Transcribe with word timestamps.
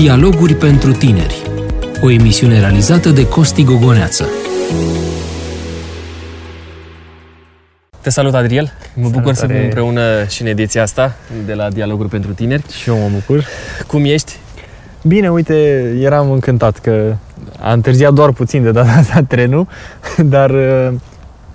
Dialoguri 0.00 0.54
pentru 0.54 0.92
tineri. 0.92 1.42
O 2.02 2.10
emisiune 2.10 2.60
realizată 2.60 3.08
de 3.08 3.28
Costi 3.28 3.64
Gogoneață. 3.64 4.28
Te 8.00 8.10
salut, 8.10 8.34
Adriel! 8.34 8.72
Mă 8.94 9.08
bucur 9.08 9.34
să 9.34 9.46
fim 9.46 9.54
Salutare. 9.54 9.64
împreună 9.64 10.24
și 10.28 10.42
în 10.42 10.48
ediția 10.48 10.82
asta 10.82 11.16
de 11.46 11.54
la 11.54 11.70
Dialoguri 11.70 12.08
pentru 12.08 12.32
tineri. 12.32 12.62
Și 12.72 12.88
eu 12.88 12.96
mă 12.98 13.08
bucur. 13.12 13.44
Cum 13.86 14.04
ești? 14.04 14.36
Bine, 15.02 15.30
uite, 15.30 15.54
eram 16.00 16.30
încântat 16.30 16.78
că 16.78 17.14
a 17.58 17.72
întârziat 17.72 18.12
doar 18.12 18.32
puțin 18.32 18.62
de 18.62 18.70
data 18.70 18.90
asta 18.90 19.22
trenul, 19.28 19.68
dar 20.34 20.50
uh, 20.50 20.92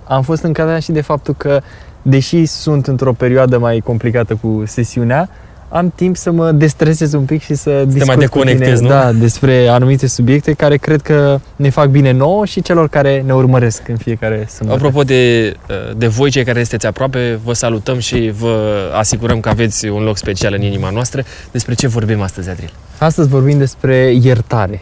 am 0.04 0.22
fost 0.22 0.42
încântat 0.42 0.82
și 0.82 0.92
de 0.92 1.00
faptul 1.00 1.34
că, 1.34 1.60
deși 2.02 2.44
sunt 2.44 2.86
într-o 2.86 3.12
perioadă 3.12 3.58
mai 3.58 3.78
complicată 3.84 4.34
cu 4.34 4.62
sesiunea, 4.66 5.28
am 5.68 5.92
timp 5.94 6.16
să 6.16 6.30
mă 6.30 6.52
destresez 6.52 7.12
un 7.12 7.24
pic 7.24 7.42
și 7.42 7.54
să, 7.54 7.84
discut 7.84 8.06
mai 8.06 8.14
cu 8.14 8.20
deconectezi, 8.20 8.82
tine, 8.82 8.88
nu? 8.88 8.88
Da, 8.88 9.12
despre 9.12 9.68
anumite 9.68 10.06
subiecte 10.06 10.52
care 10.52 10.76
cred 10.76 11.02
că 11.02 11.40
ne 11.56 11.68
fac 11.68 11.88
bine 11.88 12.12
nouă 12.12 12.44
și 12.44 12.62
celor 12.62 12.88
care 12.88 13.22
ne 13.26 13.34
urmăresc 13.34 13.88
în 13.88 13.96
fiecare 13.96 14.46
sâmbătă. 14.50 14.78
Apropo 14.78 15.02
de, 15.02 15.54
de 15.96 16.06
voi, 16.06 16.30
cei 16.30 16.44
care 16.44 16.58
sunteți 16.58 16.86
aproape, 16.86 17.38
vă 17.44 17.52
salutăm 17.52 17.98
și 17.98 18.32
vă 18.38 18.76
asigurăm 18.94 19.40
că 19.40 19.48
aveți 19.48 19.86
un 19.86 20.02
loc 20.02 20.16
special 20.16 20.54
în 20.54 20.62
inima 20.62 20.90
noastră. 20.90 21.24
Despre 21.50 21.74
ce 21.74 21.86
vorbim 21.86 22.20
astăzi, 22.20 22.48
Adriel? 22.48 22.72
Astăzi 22.98 23.28
vorbim 23.28 23.58
despre 23.58 24.16
iertare. 24.22 24.80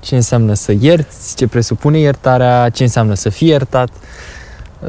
Ce 0.00 0.14
înseamnă 0.14 0.54
să 0.54 0.74
ierți, 0.80 1.36
ce 1.36 1.46
presupune 1.46 1.98
iertarea, 1.98 2.68
ce 2.68 2.82
înseamnă 2.82 3.14
să 3.14 3.28
fii 3.28 3.48
iertat. 3.48 3.88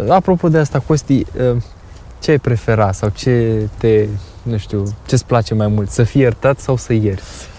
Apropo 0.08 0.50
de 0.50 0.58
asta, 0.58 0.84
Costi, 0.88 1.26
ce 2.20 2.32
ai 2.32 2.38
prefera 2.38 2.92
sau 2.92 3.12
ce 3.16 3.54
te, 3.78 4.08
nu 4.44 4.58
știu, 4.58 4.84
ce-ți 5.08 5.26
place 5.26 5.54
mai 5.54 5.68
mult, 5.68 5.90
să 5.90 6.04
fii 6.04 6.22
iertat 6.22 6.60
sau 6.60 6.78
să 6.78 6.94
ierți? 6.94 7.53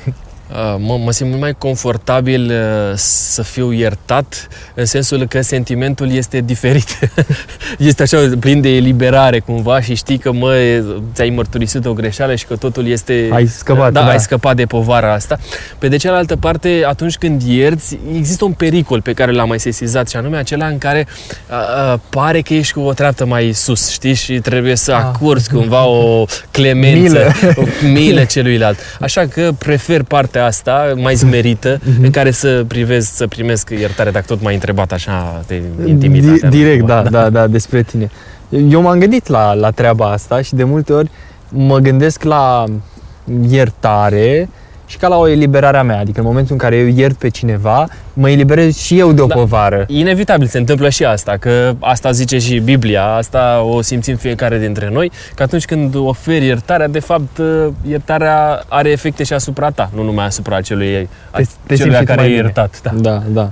Uh, 0.51 0.75
Mă, 0.79 0.97
mă 1.05 1.11
simt 1.11 1.29
mult 1.29 1.41
mai 1.41 1.55
confortabil 1.59 2.51
uh, 2.51 2.93
să 2.95 3.43
fiu 3.43 3.73
iertat 3.73 4.49
în 4.75 4.85
sensul 4.85 5.27
că 5.27 5.41
sentimentul 5.41 6.13
este 6.13 6.41
diferit. 6.41 6.99
este 7.79 8.03
așa 8.03 8.31
plin 8.41 8.61
de 8.61 8.69
eliberare 8.69 9.39
cumva 9.39 9.81
și 9.81 9.95
știi 9.95 10.19
că 10.19 10.33
mă, 10.33 10.83
ți-ai 11.15 11.29
mărturisit 11.31 11.87
o 11.87 11.93
greșeală 11.93 12.35
și 12.35 12.47
că 12.47 12.57
totul 12.57 12.87
este... 12.87 13.29
Ai 13.33 13.47
scăpat, 13.47 13.93
da, 13.93 14.01
da. 14.01 14.09
ai 14.09 14.21
scăpat 14.21 14.57
de 14.57 14.65
povara 14.65 15.13
asta. 15.13 15.39
Pe 15.79 15.89
de 15.89 15.97
cealaltă 15.97 16.37
parte, 16.37 16.83
atunci 16.87 17.17
când 17.17 17.43
ierți, 17.43 17.99
există 18.17 18.45
un 18.45 18.53
pericol 18.53 19.01
pe 19.03 19.13
care 19.13 19.33
l-am 19.33 19.49
mai 19.49 19.61
sesizat 19.61 20.09
și 20.09 20.17
anume 20.17 20.37
acela 20.37 20.67
în 20.67 20.79
care 20.79 21.07
a, 21.49 21.57
a, 21.57 22.01
pare 22.11 22.41
că 22.41 22.55
ești 22.55 22.73
cu 22.73 22.81
o 22.81 22.93
treaptă 22.93 23.27
mai 23.27 23.53
sus, 23.53 23.91
știi? 23.91 24.15
Și 24.15 24.39
trebuie 24.39 24.77
să 24.77 24.93
Ah. 24.93 24.99
acurzi 24.99 25.51
cumva 25.51 25.85
o 25.87 26.25
clemență, 26.51 27.01
Milă. 27.01 27.55
o 27.57 27.87
milă 27.87 28.25
celuilalt. 28.25 28.79
Așa 29.01 29.27
că 29.27 29.51
prefer 29.59 30.03
partea 30.03 30.34
asta 30.39 30.93
mai 30.97 31.15
smerită 31.15 31.81
în 32.03 32.11
care 32.11 32.31
să 32.31 32.65
privesc, 32.69 33.15
să 33.17 33.27
primesc 33.27 33.71
iertare, 33.71 34.11
dacă 34.11 34.25
tot 34.29 34.43
m-ai 34.43 34.55
întrebat 34.55 34.93
așa 34.93 35.43
de 35.47 35.63
intimitate. 35.87 36.47
Di- 36.47 36.57
direct, 36.57 36.87
da, 36.87 37.03
da, 37.03 37.31
da, 37.31 37.47
despre 37.47 37.83
tine. 37.83 38.11
Eu 38.49 38.81
m-am 38.81 38.99
gândit 38.99 39.27
la, 39.27 39.53
la 39.55 39.71
treaba 39.71 40.11
asta 40.11 40.43
și 40.43 40.55
de 40.55 40.65
multe 40.65 40.93
ori 40.93 41.11
mă 41.49 41.79
gândesc 41.79 42.23
la 42.23 42.65
iertare 43.49 44.49
și 44.87 44.97
ca 44.97 45.09
la 45.09 45.17
o 45.17 45.29
eliberare 45.29 45.77
a 45.77 45.83
mea. 45.83 45.99
Adică 45.99 46.21
în 46.21 46.27
momentul 46.27 46.53
în 46.53 46.59
care 46.59 46.77
eu 46.77 46.87
iert 46.87 47.17
pe 47.17 47.29
cineva, 47.29 47.89
mă 48.13 48.31
eliberez 48.31 48.77
și 48.77 48.99
eu 48.99 49.13
de 49.13 49.21
o 49.21 49.27
Da. 49.27 49.35
povară. 49.35 49.85
Inevitabil 49.89 50.47
se 50.47 50.59
întâmplă 50.59 50.89
și 50.89 51.05
asta, 51.05 51.37
că 51.41 51.75
asta 51.81 52.11
zice 52.11 52.39
și 52.39 52.59
Biblia, 52.59 53.05
asta 53.05 53.63
o 53.67 53.81
simțim 53.81 54.17
fiecare 54.17 54.59
dintre 54.59 54.91
noi, 54.93 55.11
că 55.35 55.43
atunci 55.43 55.65
când 55.65 55.95
oferi 55.95 56.47
iertarea, 56.47 56.89
de 56.89 56.99
fapt, 57.01 57.41
iertarea 57.89 58.65
are 58.69 58.91
efecte 58.91 59.25
și 59.25 59.33
asupra 59.33 59.71
ta, 59.71 59.91
nu 59.95 60.03
numai 60.03 60.25
asupra 60.27 60.61
celui, 60.61 61.09
a 61.31 61.37
Te- 61.37 61.47
te 61.67 61.75
celui 61.77 61.93
simți 61.93 62.07
care 62.07 62.21
mai 62.21 62.27
e 62.27 62.29
bine. 62.33 62.43
iertat. 62.43 62.81
Da. 62.83 62.91
Da, 62.95 63.23
da. 63.29 63.51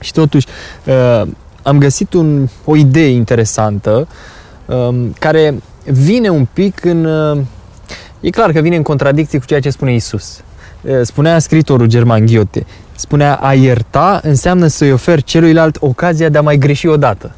Și 0.00 0.12
totuși, 0.12 0.46
uh, 0.84 1.22
am 1.62 1.78
găsit 1.78 2.12
un, 2.12 2.48
o 2.64 2.76
idee 2.76 3.08
interesantă 3.08 4.08
um, 4.66 5.14
care 5.18 5.54
vine 5.84 6.28
un 6.28 6.46
pic 6.52 6.84
în... 6.84 7.04
Uh, 7.04 7.38
e 8.20 8.30
clar 8.30 8.52
că 8.52 8.60
vine 8.60 8.76
în 8.76 8.82
contradicție 8.82 9.38
cu 9.38 9.44
ceea 9.44 9.60
ce 9.60 9.70
spune 9.70 9.94
Isus. 9.94 10.40
Uh, 10.88 11.00
spunea 11.02 11.38
scritorul 11.38 11.86
german 11.86 12.26
Ghiote, 12.26 12.66
spunea 12.96 13.34
a 13.34 13.54
ierta 13.54 14.20
înseamnă 14.22 14.66
să-i 14.66 14.92
oferi 14.92 15.22
celuilalt 15.22 15.76
ocazia 15.80 16.28
de 16.28 16.38
a 16.38 16.42
mai 16.42 16.56
greși 16.56 16.86
odată. 16.86 17.34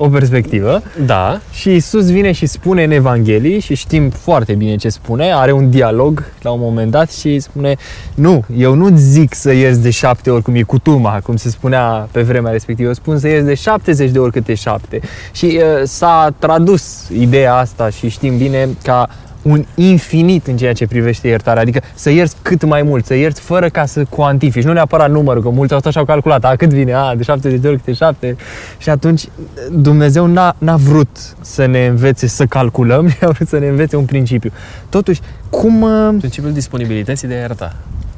O 0.00 0.08
perspectivă. 0.08 0.82
da. 1.06 1.40
Și 1.52 1.74
Isus 1.74 2.10
vine 2.10 2.32
și 2.32 2.46
spune 2.46 2.84
în 2.84 2.90
Evanghelii 2.90 3.60
și 3.60 3.74
știm 3.74 4.10
foarte 4.10 4.52
bine 4.52 4.76
ce 4.76 4.88
spune, 4.88 5.32
are 5.32 5.52
un 5.52 5.70
dialog 5.70 6.24
la 6.42 6.50
un 6.50 6.60
moment 6.60 6.90
dat 6.90 7.10
și 7.10 7.40
spune 7.40 7.76
nu, 8.14 8.44
eu 8.56 8.74
nu 8.74 8.96
zic 8.96 9.34
să 9.34 9.52
ierți 9.52 9.82
de 9.82 9.90
șapte 9.90 10.30
ori 10.30 10.42
cum 10.42 10.54
e 10.54 10.62
cutuma, 10.62 11.20
cum 11.22 11.36
se 11.36 11.48
spunea 11.48 12.08
pe 12.10 12.22
vremea 12.22 12.52
respectivă, 12.52 12.88
eu 12.88 12.94
spun 12.94 13.18
să 13.18 13.28
ierți 13.28 13.46
de 13.46 13.54
70 13.54 14.10
de 14.10 14.18
ori 14.18 14.32
câte 14.32 14.54
șapte. 14.54 15.00
Și 15.32 15.60
uh, 15.60 15.82
s-a 15.84 16.34
tradus 16.38 17.08
ideea 17.18 17.54
asta 17.54 17.90
și 17.90 18.08
știm 18.08 18.36
bine 18.36 18.68
ca 18.82 19.08
un 19.48 19.64
infinit 19.74 20.46
în 20.46 20.56
ceea 20.56 20.72
ce 20.72 20.86
privește 20.86 21.28
iertarea, 21.28 21.62
adică 21.62 21.80
să 21.94 22.10
ierți 22.10 22.36
cât 22.42 22.64
mai 22.64 22.82
mult, 22.82 23.06
să 23.06 23.14
ierți 23.14 23.40
fără 23.40 23.68
ca 23.68 23.86
să 23.86 24.04
cuantifici, 24.08 24.64
nu 24.64 24.72
neapărat 24.72 25.10
numărul, 25.10 25.42
că 25.42 25.48
mulți 25.48 25.72
au 25.72 25.78
stat 25.78 25.92
și 25.92 25.98
au 25.98 26.04
calculat, 26.04 26.44
a, 26.44 26.56
cât 26.56 26.68
vine, 26.72 26.92
a, 26.92 27.14
de 27.14 27.22
70 27.22 27.60
de 27.60 27.68
ori 27.68 27.76
câte 27.76 27.92
7 27.92 28.36
și 28.78 28.90
atunci 28.90 29.28
Dumnezeu 29.72 30.26
n-a, 30.26 30.54
n-a 30.58 30.76
vrut 30.76 31.16
să 31.40 31.66
ne 31.66 31.86
învețe 31.86 32.26
să 32.26 32.46
calculăm, 32.46 33.06
a 33.20 33.30
vrut 33.30 33.48
să 33.48 33.58
ne 33.58 33.68
învețe 33.68 33.96
un 33.96 34.04
principiu. 34.04 34.50
Totuși, 34.88 35.20
cum, 35.50 35.82
uh, 35.82 36.14
Principiul 36.18 36.52
disponibilității 36.52 37.28
de 37.28 37.34
a 37.34 37.38
ierta. 37.38 37.76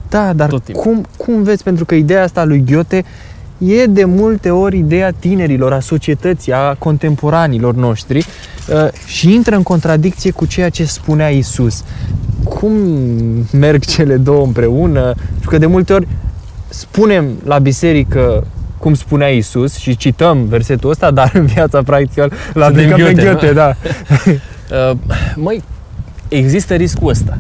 da, 0.09 0.33
dar 0.33 0.49
Tot 0.49 0.63
timpul. 0.65 0.83
cum, 0.83 1.07
cum 1.17 1.43
vezi, 1.43 1.63
pentru 1.63 1.85
că 1.85 1.95
ideea 1.95 2.23
asta 2.23 2.45
lui 2.45 2.65
Ghiote 2.65 3.05
e 3.61 3.87
de 3.87 4.05
multe 4.05 4.51
ori 4.51 4.79
ideea 4.79 5.11
tinerilor, 5.11 5.73
a 5.73 5.81
societății, 5.81 6.53
a 6.53 6.75
contemporanilor 6.75 7.75
noștri 7.75 8.19
uh, 8.19 8.93
și 9.07 9.35
intră 9.35 9.57
în 9.57 9.63
contradicție 9.63 10.31
cu 10.31 10.47
ceea 10.47 10.69
ce 10.69 10.85
spunea 10.85 11.29
Isus. 11.29 11.85
Cum 12.45 12.73
merg 13.53 13.85
cele 13.85 14.17
două 14.17 14.45
împreună? 14.45 15.15
Pentru 15.31 15.51
că 15.51 15.59
de 15.59 15.67
multe 15.67 15.93
ori 15.93 16.09
spunem 16.69 17.27
la 17.45 17.59
biserică 17.59 18.47
cum 18.79 18.95
spunea 18.95 19.29
Isus 19.29 19.77
și 19.77 19.97
cităm 19.97 20.45
versetul 20.45 20.91
ăsta, 20.91 21.11
dar 21.21 21.31
în 21.35 21.47
viața 21.47 21.83
practică 21.83 22.31
l 22.53 22.61
aplicăm 22.61 22.97
pe 22.97 23.03
Ghiote, 23.03 23.23
Ghiote, 23.23 23.53
da. 23.53 23.75
Uh, 24.91 24.97
măi, 25.37 25.63
există 26.29 26.75
riscul 26.75 27.09
ăsta 27.09 27.39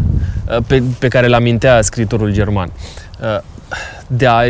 uh, 0.48 0.56
pe, 0.66 0.82
pe 0.98 1.08
care 1.08 1.26
l 1.26 1.32
amintea 1.32 1.82
scritorul 1.82 2.32
german. 2.32 2.72
Uh, 3.20 3.38
de 4.06 4.26
a 4.26 4.42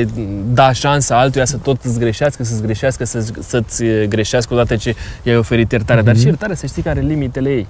da 0.53 0.73
șansa 0.73 1.19
altuia 1.19 1.45
să 1.45 1.57
tot 1.57 1.85
îți 1.85 1.99
greșească, 1.99 2.45
să-ți 2.45 2.63
greșească, 2.63 3.05
să, 3.05 3.25
să-ți 3.41 3.85
greșească 4.09 4.55
odată 4.55 4.77
ce 4.77 4.95
i-ai 5.23 5.37
oferit 5.37 5.73
iertarea. 5.73 6.03
Dar 6.03 6.17
și 6.17 6.27
iertarea 6.27 6.55
să 6.55 6.67
știi 6.67 6.83
că 6.83 6.89
are 6.89 7.01
limitele 7.01 7.49
ei. 7.49 7.67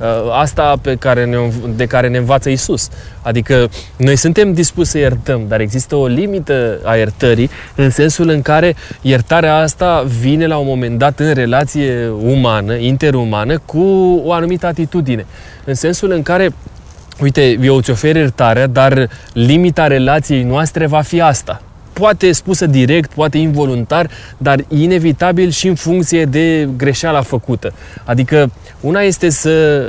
Uh, 0.00 0.06
Asta 0.32 0.74
pe 0.82 0.94
care 0.94 1.24
ne, 1.24 1.36
de 1.76 1.86
care 1.86 2.08
ne 2.08 2.18
învață 2.18 2.48
Isus. 2.48 2.88
Adică 3.22 3.68
noi 3.96 4.16
suntem 4.16 4.52
dispuși 4.52 4.90
să 4.90 4.98
iertăm, 4.98 5.44
dar 5.48 5.60
există 5.60 5.96
o 5.96 6.06
limită 6.06 6.78
a 6.84 6.94
iertării 6.94 7.50
în 7.74 7.90
sensul 7.90 8.28
în 8.28 8.42
care 8.42 8.76
iertarea 9.00 9.56
asta 9.56 10.04
vine 10.20 10.46
la 10.46 10.56
un 10.56 10.66
moment 10.66 10.98
dat 10.98 11.18
în 11.18 11.32
relație 11.32 12.08
umană, 12.08 12.74
interumană, 12.74 13.58
cu 13.58 13.80
o 14.24 14.32
anumită 14.32 14.66
atitudine. 14.66 15.26
În 15.64 15.74
sensul 15.74 16.10
în 16.10 16.22
care 16.22 16.52
Uite, 17.20 17.58
eu 17.62 17.76
îți 17.76 17.90
ofer 17.90 18.16
iertarea, 18.16 18.66
dar 18.66 19.08
limita 19.32 19.86
relației 19.86 20.42
noastre 20.42 20.86
va 20.86 21.00
fi 21.00 21.20
asta. 21.20 21.62
Poate 22.00 22.32
spusă 22.32 22.66
direct, 22.66 23.10
poate 23.14 23.38
involuntar, 23.38 24.10
dar 24.38 24.64
inevitabil 24.68 25.50
și 25.50 25.66
în 25.66 25.74
funcție 25.74 26.24
de 26.24 26.68
greșeala 26.76 27.22
făcută. 27.22 27.72
Adică 28.04 28.50
una 28.80 29.00
este 29.00 29.30
să, 29.30 29.82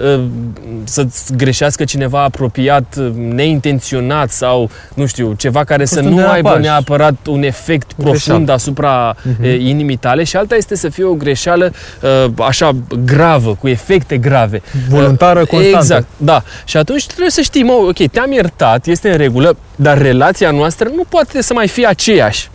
să-ți 0.84 1.34
greșească 1.36 1.84
cineva 1.84 2.24
apropiat, 2.24 2.96
neintenționat 3.18 4.30
sau, 4.30 4.70
nu 4.94 5.06
știu, 5.06 5.34
ceva 5.38 5.64
care 5.64 5.86
să 5.86 5.94
Fost 5.96 6.06
un 6.08 6.12
nu 6.14 6.16
derapaj. 6.18 6.36
aibă 6.36 6.60
neapărat 6.60 7.16
un 7.28 7.44
efect 7.44 7.92
O 7.92 8.02
profund 8.02 8.24
greșeală. 8.26 8.52
asupra 8.52 9.16
uh-huh. 9.16 9.58
inimii 9.60 9.98
tale 9.98 10.24
și 10.24 10.36
alta 10.38 10.56
este 10.56 10.76
să 10.76 10.90
fie 10.90 11.04
o 11.04 11.14
greșeală 11.14 11.72
uh, 12.02 12.32
așa 12.46 12.72
gravă, 13.06 13.56
cu 13.60 13.68
efecte 13.68 14.18
grave. 14.18 14.62
Voluntară, 14.90 15.40
Uh, 15.40 15.48
constantă. 15.48 15.78
Exact, 15.78 16.08
da. 16.18 16.44
Și 16.66 16.78
atunci 16.78 17.06
trebuie 17.06 17.30
să 17.30 17.42
știi, 17.42 17.64
mă, 17.64 17.74
ok, 17.74 18.08
te-am 18.12 18.32
iertat, 18.32 18.86
este 18.88 19.10
în 19.12 19.18
regulă, 19.18 19.58
dar 19.80 19.98
relația 19.98 20.52
noastră 20.52 20.90
nu 20.96 21.04
poate 21.10 21.42
să 21.42 21.54
mai 21.54 21.68
fie 21.68 21.86
aceeași 21.86 22.50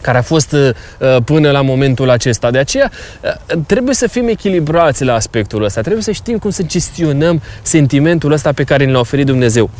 care 0.00 0.18
a 0.18 0.22
fost 0.22 0.52
uh, 0.52 0.70
uh, 1.00 1.16
până 1.24 1.50
la 1.50 1.62
momentul 1.62 2.10
acesta. 2.10 2.50
De 2.50 2.58
aceea 2.58 2.90
uh, 2.90 3.58
trebuie 3.66 3.94
să 3.94 4.06
fim 4.08 4.28
echilibrați 4.28 5.04
la 5.04 5.14
aspectul 5.14 5.64
ăsta, 5.64 5.80
trebuie 5.80 6.02
să 6.02 6.10
știm 6.10 6.38
cum 6.38 6.50
să 6.50 6.62
gestionăm 6.62 7.42
sentimentul 7.62 8.32
ăsta 8.32 8.52
pe 8.52 8.64
care 8.64 8.84
ne 8.84 8.92
l-a 8.92 8.98
oferit 8.98 9.26
Dumnezeu. 9.26 9.70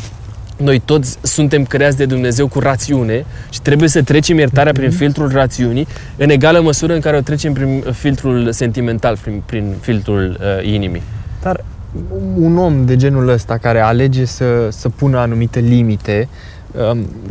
Noi 0.57 0.79
toți 0.79 1.19
suntem 1.23 1.65
creați 1.65 1.97
de 1.97 2.05
Dumnezeu 2.05 2.49
cu 2.49 2.59
rațiune 2.59 3.25
și 3.51 3.61
trebuie 3.61 3.89
să 3.89 4.03
trecem 4.03 4.39
iertarea 4.39 4.73
prin 4.73 4.91
filtrul 4.91 5.31
rațiunii 5.33 5.87
în 6.17 6.31
egală 6.31 6.61
măsură 6.61 6.95
în 6.95 7.01
care 7.01 7.17
o 7.17 7.21
trecem 7.21 7.53
prin 7.53 7.85
filtrul 7.93 8.53
sentimental, 8.53 9.19
prin, 9.23 9.43
prin 9.47 9.75
filtrul 9.81 10.39
uh, 10.41 10.67
inimii. 10.67 11.03
Dar 11.43 11.65
un 12.35 12.59
om 12.59 12.85
de 12.85 12.97
genul 12.97 13.29
ăsta 13.29 13.59
care 13.59 13.81
alege 13.81 14.25
să, 14.25 14.69
să 14.71 14.89
pună 14.89 15.19
anumite 15.19 15.61
limite 15.61 16.29
um, 16.29 16.35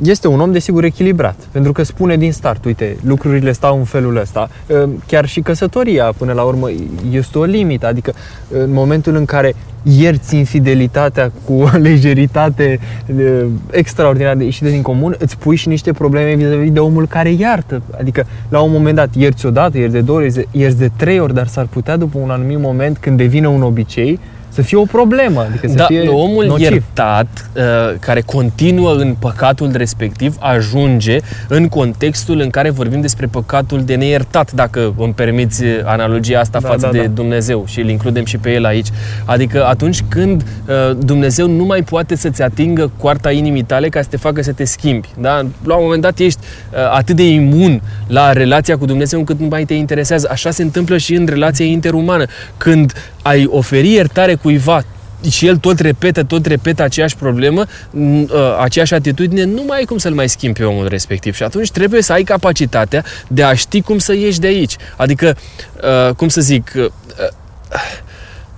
este 0.04 0.28
un 0.28 0.40
om 0.40 0.52
desigur 0.52 0.84
echilibrat, 0.84 1.36
pentru 1.52 1.72
că 1.72 1.84
spune 1.84 2.18
din 2.18 2.32
start, 2.32 2.66
uite, 2.66 2.98
lucrurile 3.06 3.52
stau 3.52 3.78
în 3.78 3.84
felul 3.84 4.18
ăsta. 4.18 4.50
Um, 4.68 5.04
chiar 5.08 5.26
și 5.26 5.42
căsătoria, 5.42 6.14
până 6.18 6.34
la 6.34 6.42
urmă, 6.42 6.70
este 7.12 7.38
o 7.38 7.44
limită, 7.44 7.88
adică 7.88 8.14
în 8.52 8.74
momentul 8.74 9.16
în 9.16 9.26
care 9.26 9.56
ierți 9.84 10.36
infidelitatea 10.36 11.32
cu 11.46 11.54
o 11.54 11.70
lejeritate 11.78 12.80
uh, 13.16 13.46
extraordinar 13.72 14.36
de 14.36 14.44
ieșită 14.44 14.70
din 14.70 14.82
comun, 14.82 15.16
îți 15.20 15.38
pui 15.38 15.56
și 15.56 15.68
niște 15.68 15.92
probleme 15.92 16.34
vis-a-vis 16.34 16.72
de 16.72 16.80
omul 16.80 17.08
care 17.08 17.32
iartă. 17.32 17.82
Adică, 18.00 18.26
la 18.50 18.60
un 18.60 18.72
moment 18.72 18.96
dat, 18.96 19.16
ierți 19.16 19.46
o 19.46 19.50
dată, 19.50 19.78
ierți 19.78 19.94
de 19.94 20.02
două 20.02 20.18
ori, 20.18 20.48
ierți 20.52 20.78
de 20.78 20.92
trei 20.96 21.20
ori, 21.20 21.34
dar 21.34 21.48
s-ar 21.48 21.66
putea, 21.66 21.98
după 21.98 22.18
un 22.22 22.30
anumit 22.30 22.60
moment, 22.60 22.98
când 22.98 23.18
devine 23.18 23.48
un 23.48 23.62
obicei, 23.62 24.20
să 24.54 24.62
fie 24.62 24.78
o 24.78 24.84
problemă, 24.84 25.46
adică 25.50 25.68
să 25.68 25.74
da, 25.74 25.86
fie 25.86 26.08
omul 26.08 26.46
nociv. 26.46 26.72
iertat, 26.72 27.50
uh, 27.56 27.64
care 28.00 28.22
continuă 28.22 28.94
în 28.94 29.16
păcatul 29.20 29.72
respectiv, 29.74 30.36
ajunge 30.40 31.18
în 31.48 31.68
contextul 31.68 32.40
în 32.40 32.50
care 32.50 32.70
vorbim 32.70 33.02
despre 33.02 33.26
păcatul 33.26 33.84
de 33.84 33.96
neiertat, 33.96 34.52
dacă 34.52 34.94
îmi 34.98 35.14
permiți 35.14 35.64
analogia 35.84 36.40
asta 36.40 36.60
Da, 36.60 36.68
față 36.68 36.86
da, 36.86 36.92
de 36.92 37.02
da. 37.02 37.08
Dumnezeu 37.08 37.64
și 37.68 37.80
îl 37.80 37.90
includem 37.90 38.26
și 38.26 38.38
pe 38.38 38.54
el 38.54 38.66
aici. 38.66 38.88
Adică 39.26 39.66
atunci 39.66 40.02
când 40.08 40.42
uh, 40.42 40.98
Dumnezeu 41.06 41.48
nu 41.48 41.64
mai 41.64 41.82
poate 41.84 42.16
să-ți 42.16 42.42
atingă 42.42 42.92
coarta 42.98 43.32
inimii 43.32 43.64
tale 43.64 43.90
ca 43.90 44.02
să 44.02 44.08
te 44.10 44.18
facă 44.18 44.42
să 44.42 44.52
te 44.52 44.64
schimbi. 44.64 45.08
Da? 45.20 45.46
La 45.64 45.76
un 45.76 45.84
moment 45.84 46.02
dat 46.02 46.20
ești 46.20 46.40
uh, 46.42 46.78
atât 46.94 47.16
de 47.16 47.28
imun 47.28 47.82
la 48.08 48.32
relația 48.32 48.78
cu 48.78 48.86
Dumnezeu 48.86 49.20
încât 49.20 49.40
nu 49.40 49.48
mai 49.48 49.64
te 49.64 49.74
interesează. 49.74 50.28
Așa 50.32 50.52
se 50.52 50.62
întâmplă 50.62 50.98
și 50.98 51.14
în 51.14 51.26
relația 51.26 51.66
interumană. 51.66 52.26
Când 52.58 52.94
ai 53.22 53.46
oferi 53.50 53.92
iertare 53.92 54.36
cuiva 54.44 54.84
și 55.30 55.48
el 55.48 55.58
tot 55.58 55.80
repetă, 55.80 56.24
tot 56.24 56.46
repetă 56.46 56.84
aceeași 56.84 57.16
problemă, 57.16 57.66
n- 57.66 58.30
ă, 58.30 58.58
aceeași 58.62 58.94
atitudine, 58.94 59.44
nu 59.44 59.64
mai 59.68 59.78
ai 59.78 59.84
cum 59.86 59.98
să-l 59.98 60.14
mai 60.14 60.30
schimbi 60.30 60.60
pe 60.60 60.66
omul 60.66 60.88
respectiv. 60.88 61.36
Și 61.36 61.44
atunci 61.44 61.72
trebuie 61.72 62.02
să 62.02 62.14
ai 62.14 62.24
capacitatea 62.24 63.04
de 63.28 63.44
a 63.44 63.54
ști 63.54 63.82
cum 63.82 63.98
să 63.98 64.14
ieși 64.14 64.40
de 64.40 64.48
aici. 64.48 64.76
Adică, 64.98 65.38
ă, 65.84 66.14
cum 66.14 66.28
să 66.28 66.42
zic, 66.42 66.72
ă, 66.76 66.92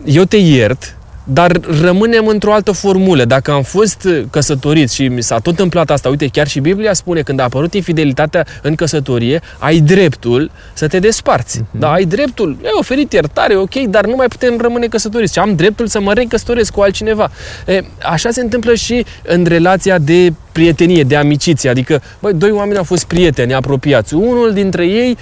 eu 0.06 0.24
te 0.24 0.38
iert, 0.38 0.95
dar 1.26 1.60
rămânem 1.82 2.28
într-o 2.28 2.54
altă 2.54 2.72
formulă. 2.72 3.26
Dacă 3.26 3.52
am 3.52 3.62
fost 3.62 4.08
căsătoriți 4.30 4.96
și 4.96 5.08
mi 5.08 5.24
s-a 5.24 5.36
tot 5.36 5.46
întâmplat 5.46 5.90
asta, 5.90 6.10
uite, 6.10 6.28
chiar 6.28 6.48
și 6.48 6.60
Biblia 6.60 6.94
spune, 6.94 7.22
când 7.22 7.40
a 7.40 7.44
apărut 7.44 7.74
infidelitatea 7.74 8.46
în 8.62 8.76
căsătorie, 8.76 9.42
ai 9.60 9.80
dreptul 9.80 10.52
să 10.74 10.88
te 10.88 11.00
desparți. 11.00 11.60
Uh-huh. 11.60 11.80
Da, 11.80 11.92
ai 11.92 12.06
dreptul. 12.06 12.58
Ai 12.64 12.72
oferit 12.80 13.14
iertare, 13.14 13.56
ok, 13.56 13.74
dar 13.74 14.06
nu 14.06 14.16
mai 14.16 14.28
putem 14.28 14.58
rămâne 14.58 14.88
căsătoriți. 14.88 15.34
Și 15.34 15.40
am 15.40 15.56
dreptul 15.56 15.88
să 15.88 16.00
mă 16.00 16.14
recăsătoresc 16.14 16.72
cu 16.72 16.82
altcineva. 16.82 17.32
E, 17.68 17.82
așa 18.02 18.30
se 18.30 18.42
întâmplă 18.42 18.74
și 18.74 19.06
în 19.24 19.46
relația 19.46 19.98
de 19.98 20.34
prietenie, 20.60 21.04
de 21.04 21.16
amiciție. 21.16 21.70
Adică, 21.70 22.02
băi, 22.20 22.34
doi 22.34 22.52
oameni 22.52 22.78
au 22.78 22.84
fost 22.84 23.06
prieteni 23.06 23.54
apropiați. 23.54 24.14
Unul 24.14 24.54
dintre 24.54 24.86
ei 24.86 25.18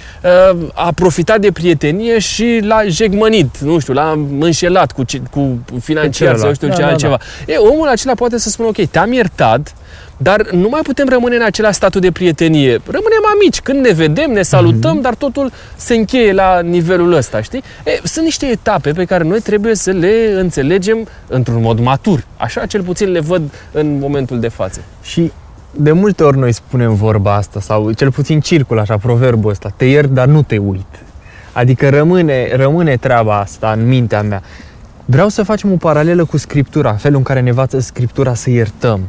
uh, 0.52 0.58
a 0.74 0.92
profitat 0.94 1.40
de 1.40 1.52
prietenie 1.52 2.18
și 2.18 2.60
l-a 2.62 2.82
jegmănit, 2.88 3.58
nu 3.58 3.78
știu, 3.78 3.92
l-a 3.92 4.18
înșelat 4.40 4.92
cu, 4.92 5.02
ce- 5.02 5.22
cu 5.30 5.58
financiar 5.80 6.36
sau 6.36 6.36
celălalt. 6.36 6.54
știu 6.54 6.68
Da, 6.68 6.74
ce 6.74 6.80
da, 6.80 6.86
altceva. 6.88 7.18
E, 7.46 7.56
omul 7.56 7.88
acela 7.88 8.14
poate 8.14 8.38
să 8.38 8.48
spună, 8.48 8.68
ok, 8.68 8.88
te-am 8.90 9.12
iertat, 9.12 9.74
dar 10.16 10.50
nu 10.50 10.68
mai 10.68 10.80
putem 10.82 11.08
rămâne 11.08 11.36
în 11.36 11.42
același 11.42 11.74
statut 11.74 12.00
de 12.00 12.10
prietenie. 12.10 12.70
Rămânem 12.70 13.24
amici. 13.34 13.60
Când 13.60 13.84
ne 13.84 13.92
vedem, 13.92 14.30
ne 14.30 14.42
salutăm, 14.42 14.98
mm-hmm. 14.98 15.02
dar 15.02 15.14
totul 15.14 15.52
se 15.76 15.94
încheie 15.94 16.32
la 16.32 16.60
nivelul 16.60 17.12
ăsta, 17.12 17.42
știi? 17.42 17.62
E, 17.84 18.00
sunt 18.02 18.24
niște 18.24 18.46
etape 18.46 18.92
pe 18.92 19.04
care 19.04 19.24
noi 19.24 19.40
trebuie 19.40 19.74
să 19.74 19.90
le 19.90 20.34
înțelegem 20.36 21.06
într-un 21.26 21.62
mod 21.62 21.80
matur. 21.80 22.24
Așa 22.36 22.66
cel 22.66 22.82
puțin 22.82 23.10
le 23.10 23.20
văd 23.20 23.42
în 23.72 23.98
momentul 23.98 24.40
de 24.40 24.48
față. 24.48 24.80
Și 25.02 25.32
de 25.76 25.92
multe 25.92 26.24
ori 26.24 26.38
noi 26.38 26.52
spunem 26.52 26.94
vorba 26.94 27.34
asta 27.34 27.60
sau 27.60 27.92
cel 27.92 28.12
puțin 28.12 28.40
circul 28.40 28.78
așa 28.78 28.96
proverbul 28.96 29.50
ăsta, 29.50 29.72
te 29.76 29.84
iert 29.84 30.10
dar 30.10 30.26
nu 30.26 30.42
te 30.42 30.58
uit. 30.58 30.86
Adică 31.52 31.88
rămâne, 31.88 32.56
rămâne 32.56 32.96
treaba 32.96 33.38
asta 33.38 33.72
în 33.76 33.88
mintea 33.88 34.22
mea. 34.22 34.42
Vreau 35.04 35.28
să 35.28 35.42
facem 35.42 35.72
o 35.72 35.76
paralelă 35.76 36.24
cu 36.24 36.36
Scriptura, 36.36 36.92
felul 36.92 37.16
în 37.16 37.22
care 37.22 37.40
ne 37.40 37.48
învață 37.48 37.78
Scriptura 37.78 38.34
să 38.34 38.50
iertăm. 38.50 39.00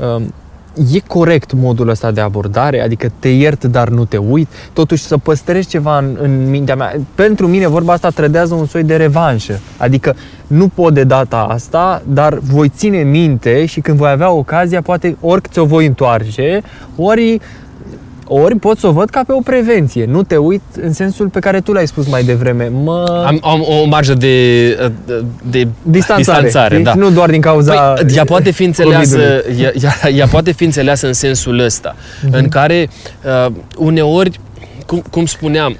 Um, 0.00 0.32
E 0.92 1.00
corect 1.06 1.52
modul 1.52 1.88
ăsta 1.88 2.10
de 2.10 2.20
abordare, 2.20 2.82
adică 2.82 3.12
te 3.18 3.28
iert, 3.28 3.64
dar 3.64 3.88
nu 3.88 4.04
te 4.04 4.16
uit, 4.16 4.48
totuși 4.72 5.02
să 5.02 5.18
păstrezi 5.18 5.68
ceva 5.68 5.98
în, 5.98 6.16
în 6.20 6.50
mintea 6.50 6.76
mea. 6.76 6.94
Pentru 7.14 7.46
mine 7.46 7.68
vorba 7.68 7.92
asta 7.92 8.08
trădează 8.08 8.54
un 8.54 8.66
soi 8.66 8.82
de 8.82 8.96
revanșă, 8.96 9.60
adică 9.76 10.16
nu 10.46 10.68
pot 10.68 10.94
de 10.94 11.04
data 11.04 11.46
asta, 11.50 12.02
dar 12.08 12.38
voi 12.38 12.68
ține 12.68 13.02
minte 13.02 13.66
și 13.66 13.80
când 13.80 13.98
voi 13.98 14.10
avea 14.10 14.30
ocazia, 14.30 14.82
poate 14.82 15.16
ori 15.20 15.42
ți-o 15.48 15.64
voi 15.64 15.86
întoarce, 15.86 16.62
ori 16.96 17.40
ori 18.28 18.54
pot 18.54 18.78
să 18.78 18.86
o 18.86 18.92
văd 18.92 19.10
ca 19.10 19.22
pe 19.26 19.32
o 19.32 19.40
prevenție. 19.40 20.04
Nu 20.04 20.22
te 20.22 20.36
uit 20.36 20.62
în 20.80 20.92
sensul 20.92 21.28
pe 21.28 21.38
care 21.38 21.60
tu 21.60 21.72
l-ai 21.72 21.86
spus 21.86 22.08
mai 22.08 22.22
devreme. 22.22 22.70
Mă... 22.82 23.24
Am, 23.26 23.40
am 23.42 23.64
o 23.68 23.84
marjă 23.84 24.14
de, 24.14 24.68
de 25.50 25.68
distanțare. 25.82 26.42
distanțare 26.42 26.76
Deci 26.76 26.84
da. 26.84 26.94
Nu 26.94 27.10
doar 27.10 27.30
din 27.30 27.40
cauza 27.40 27.74
Păi, 27.74 28.14
ea 28.14 28.24
poate 28.24 28.50
fi 28.50 28.64
înțeleasă, 28.64 29.16
COVID-ului. 29.16 29.62
ea, 29.64 29.72
ea, 30.02 30.10
ea 30.10 30.26
poate 30.26 30.52
fi 30.52 30.64
înțeleasă 30.64 31.06
în 31.06 31.12
sensul 31.12 31.58
ăsta, 31.58 31.94
uh-huh. 31.96 32.30
în 32.30 32.48
care 32.48 32.88
uh, 33.46 33.52
uneori, 33.76 34.40
cum, 34.86 35.02
cum 35.10 35.26
spuneam, 35.26 35.76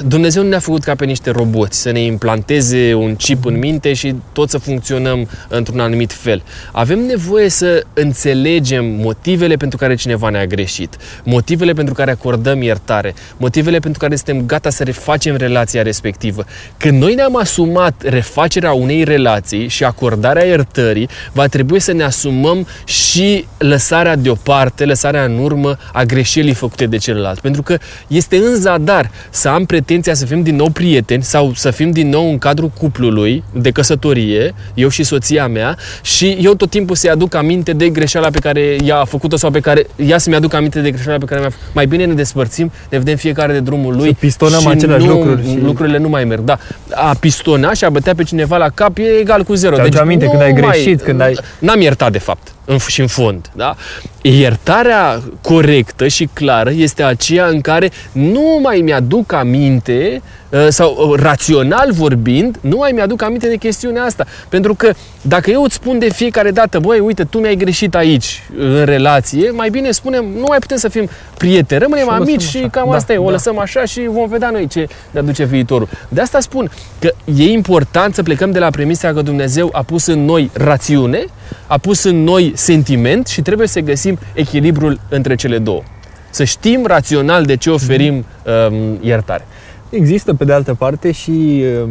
Dumnezeu 0.00 0.42
nu 0.42 0.48
ne-a 0.48 0.58
făcut 0.58 0.82
ca 0.82 0.94
pe 0.94 1.04
niște 1.04 1.30
roboți, 1.30 1.80
să 1.80 1.90
ne 1.90 2.00
implanteze 2.00 2.94
un 2.94 3.16
chip 3.16 3.44
în 3.44 3.58
minte 3.58 3.92
și 3.92 4.14
tot 4.32 4.50
să 4.50 4.58
funcționăm 4.58 5.28
într-un 5.48 5.80
anumit 5.80 6.12
fel. 6.12 6.42
Avem 6.72 6.98
nevoie 6.98 7.48
să 7.48 7.84
înțelegem 7.94 8.84
motivele 8.84 9.56
pentru 9.56 9.78
care 9.78 9.94
cineva 9.94 10.28
ne-a 10.28 10.46
greșit, 10.46 10.96
motivele 11.24 11.72
pentru 11.72 11.94
care 11.94 12.10
acordăm 12.10 12.62
iertare, 12.62 13.14
motivele 13.36 13.78
pentru 13.78 14.00
care 14.00 14.16
suntem 14.16 14.46
gata 14.46 14.70
să 14.70 14.84
refacem 14.84 15.36
relația 15.36 15.82
respectivă. 15.82 16.44
Când 16.76 17.00
noi 17.00 17.14
ne-am 17.14 17.36
asumat 17.36 18.02
refacerea 18.02 18.72
unei 18.72 19.04
relații 19.04 19.68
și 19.68 19.84
acordarea 19.84 20.44
iertării, 20.44 21.08
va 21.32 21.46
trebui 21.46 21.80
să 21.80 21.92
ne 21.92 22.02
asumăm 22.02 22.66
și 22.84 23.46
lăsarea 23.58 24.16
deoparte, 24.16 24.84
lăsarea 24.84 25.24
în 25.24 25.38
urmă 25.38 25.76
a 25.92 26.02
greșelii 26.02 26.54
făcute 26.54 26.86
de 26.86 26.96
celălalt. 26.96 27.40
Pentru 27.40 27.62
că 27.62 27.78
este 28.06 28.36
în 28.36 28.56
zadar 28.56 29.10
să 29.30 29.48
am 29.48 29.64
pretenția 29.68 30.14
să 30.14 30.26
fim 30.26 30.42
din 30.42 30.56
nou 30.56 30.68
prieteni 30.68 31.22
sau 31.22 31.52
să 31.54 31.70
fim 31.70 31.90
din 31.90 32.08
nou 32.08 32.28
în 32.30 32.38
cadrul 32.38 32.70
cuplului 32.78 33.44
de 33.52 33.70
căsătorie, 33.70 34.54
eu 34.74 34.88
și 34.88 35.02
soția 35.02 35.46
mea, 35.46 35.76
și 36.02 36.38
eu 36.40 36.54
tot 36.54 36.70
timpul 36.70 36.96
să-i 36.96 37.10
aduc 37.10 37.34
aminte 37.34 37.72
de 37.72 37.88
greșeala 37.88 38.28
pe 38.30 38.38
care 38.38 38.76
ea 38.84 38.96
a 38.96 39.04
făcut-o 39.04 39.36
sau 39.36 39.50
pe 39.50 39.60
care 39.60 39.86
ea 39.96 40.18
să-mi 40.18 40.36
aduc 40.36 40.54
aminte 40.54 40.80
de 40.80 40.90
greșeala 40.90 41.18
pe 41.18 41.24
care 41.24 41.40
mi-a 41.40 41.50
făcut. 41.50 41.66
Mai 41.74 41.86
bine 41.86 42.04
ne 42.04 42.14
despărțim, 42.14 42.70
ne 42.90 42.98
vedem 42.98 43.16
fiecare 43.16 43.52
de 43.52 43.60
drumul 43.60 43.96
lui 43.96 44.06
Să 44.08 44.14
pistonăm 44.18 44.60
și 44.60 44.68
aceleași 44.68 45.06
nu, 45.06 45.12
lucruri 45.12 45.48
și- 45.48 45.58
lucrurile 45.62 45.98
nu 45.98 46.08
mai 46.08 46.24
merg. 46.24 46.40
Da. 46.44 46.58
A 46.94 47.14
pistona 47.20 47.72
și 47.72 47.84
a 47.84 47.90
bătea 47.90 48.14
pe 48.14 48.22
cineva 48.22 48.56
la 48.56 48.68
cap 48.74 48.98
e 48.98 49.02
egal 49.20 49.42
cu 49.42 49.54
zero. 49.54 49.74
Deci 49.76 49.82
Ți-aduce 49.84 50.02
aminte 50.02 50.24
nu 50.24 50.30
când 50.30 50.42
ai 50.42 50.52
mai- 50.52 50.60
greșit, 50.60 51.02
când 51.02 51.20
ai- 51.20 51.36
N-am 51.58 51.80
iertat, 51.80 52.12
de 52.12 52.18
fapt, 52.18 52.48
în, 52.68 52.78
și 52.78 53.00
în 53.00 53.06
fond. 53.06 53.50
Da? 53.54 53.76
Iertarea 54.22 55.22
corectă 55.40 56.08
și 56.08 56.28
clară 56.32 56.70
este 56.70 57.02
aceea 57.02 57.46
în 57.46 57.60
care 57.60 57.90
nu 58.12 58.58
mai 58.62 58.78
mi-aduc 58.78 59.32
aminte 59.32 60.22
uh, 60.48 60.66
sau 60.68 61.10
uh, 61.10 61.20
rațional 61.20 61.92
vorbind, 61.92 62.58
nu 62.60 62.76
mai 62.76 62.92
mi-aduc 62.92 63.22
aminte 63.22 63.48
de 63.48 63.56
chestiunea 63.56 64.02
asta. 64.02 64.26
Pentru 64.48 64.74
că 64.74 64.92
dacă 65.22 65.50
eu 65.50 65.62
îți 65.62 65.74
spun 65.74 65.98
de 65.98 66.10
fiecare 66.10 66.50
dată, 66.50 66.78
băi, 66.78 66.98
uite, 66.98 67.24
tu 67.24 67.38
mi-ai 67.38 67.56
greșit 67.56 67.94
aici 67.94 68.42
în 68.58 68.84
relație, 68.84 69.50
mai 69.50 69.70
bine 69.70 69.90
spunem, 69.90 70.24
nu 70.24 70.44
mai 70.48 70.58
putem 70.58 70.76
să 70.76 70.88
fim 70.88 71.08
prieteni, 71.38 71.80
rămânem 71.80 72.04
Și 72.04 72.10
o 72.10 72.16
lăsăm 72.16 72.28
amici 72.28 72.42
și 72.42 72.56
așa. 72.56 72.68
cam 72.68 72.90
Da, 72.90 72.96
asta 72.96 73.12
e, 73.12 73.18
o 73.18 73.24
da. 73.24 73.30
lăsăm 73.30 73.58
așa 73.58 73.84
și 73.84 74.08
vom 74.10 74.28
vedea 74.28 74.50
noi 74.50 74.66
ce 74.66 74.86
ne 75.10 75.18
aduce 75.18 75.44
viitorul. 75.44 75.88
De 76.08 76.20
asta 76.20 76.40
spun 76.40 76.70
că 76.98 77.12
e 77.36 77.50
important 77.50 78.14
să 78.14 78.22
plecăm 78.22 78.50
de 78.50 78.58
la 78.58 78.70
premisa 78.70 79.12
că 79.12 79.22
Dumnezeu 79.22 79.68
a 79.72 79.82
pus 79.82 80.06
în 80.06 80.24
noi 80.24 80.50
rațiune, 80.52 81.24
a 81.66 81.78
pus 81.78 82.02
în 82.02 82.22
noi 82.22 82.52
sentiment 82.54 83.26
și 83.26 83.42
trebuie 83.42 83.66
să 83.66 83.80
găsim 83.80 84.18
echilibrul 84.34 85.00
între 85.08 85.34
cele 85.34 85.58
două. 85.58 85.82
Să 86.30 86.44
știm 86.44 86.86
rațional 86.86 87.44
de 87.44 87.56
ce 87.56 87.70
oferim 87.70 88.14
um, 88.14 88.98
iertare. 89.00 89.46
Există, 89.90 90.34
pe 90.34 90.44
de 90.44 90.52
altă 90.52 90.74
parte, 90.74 91.12
și 91.12 91.64
uh, 91.82 91.90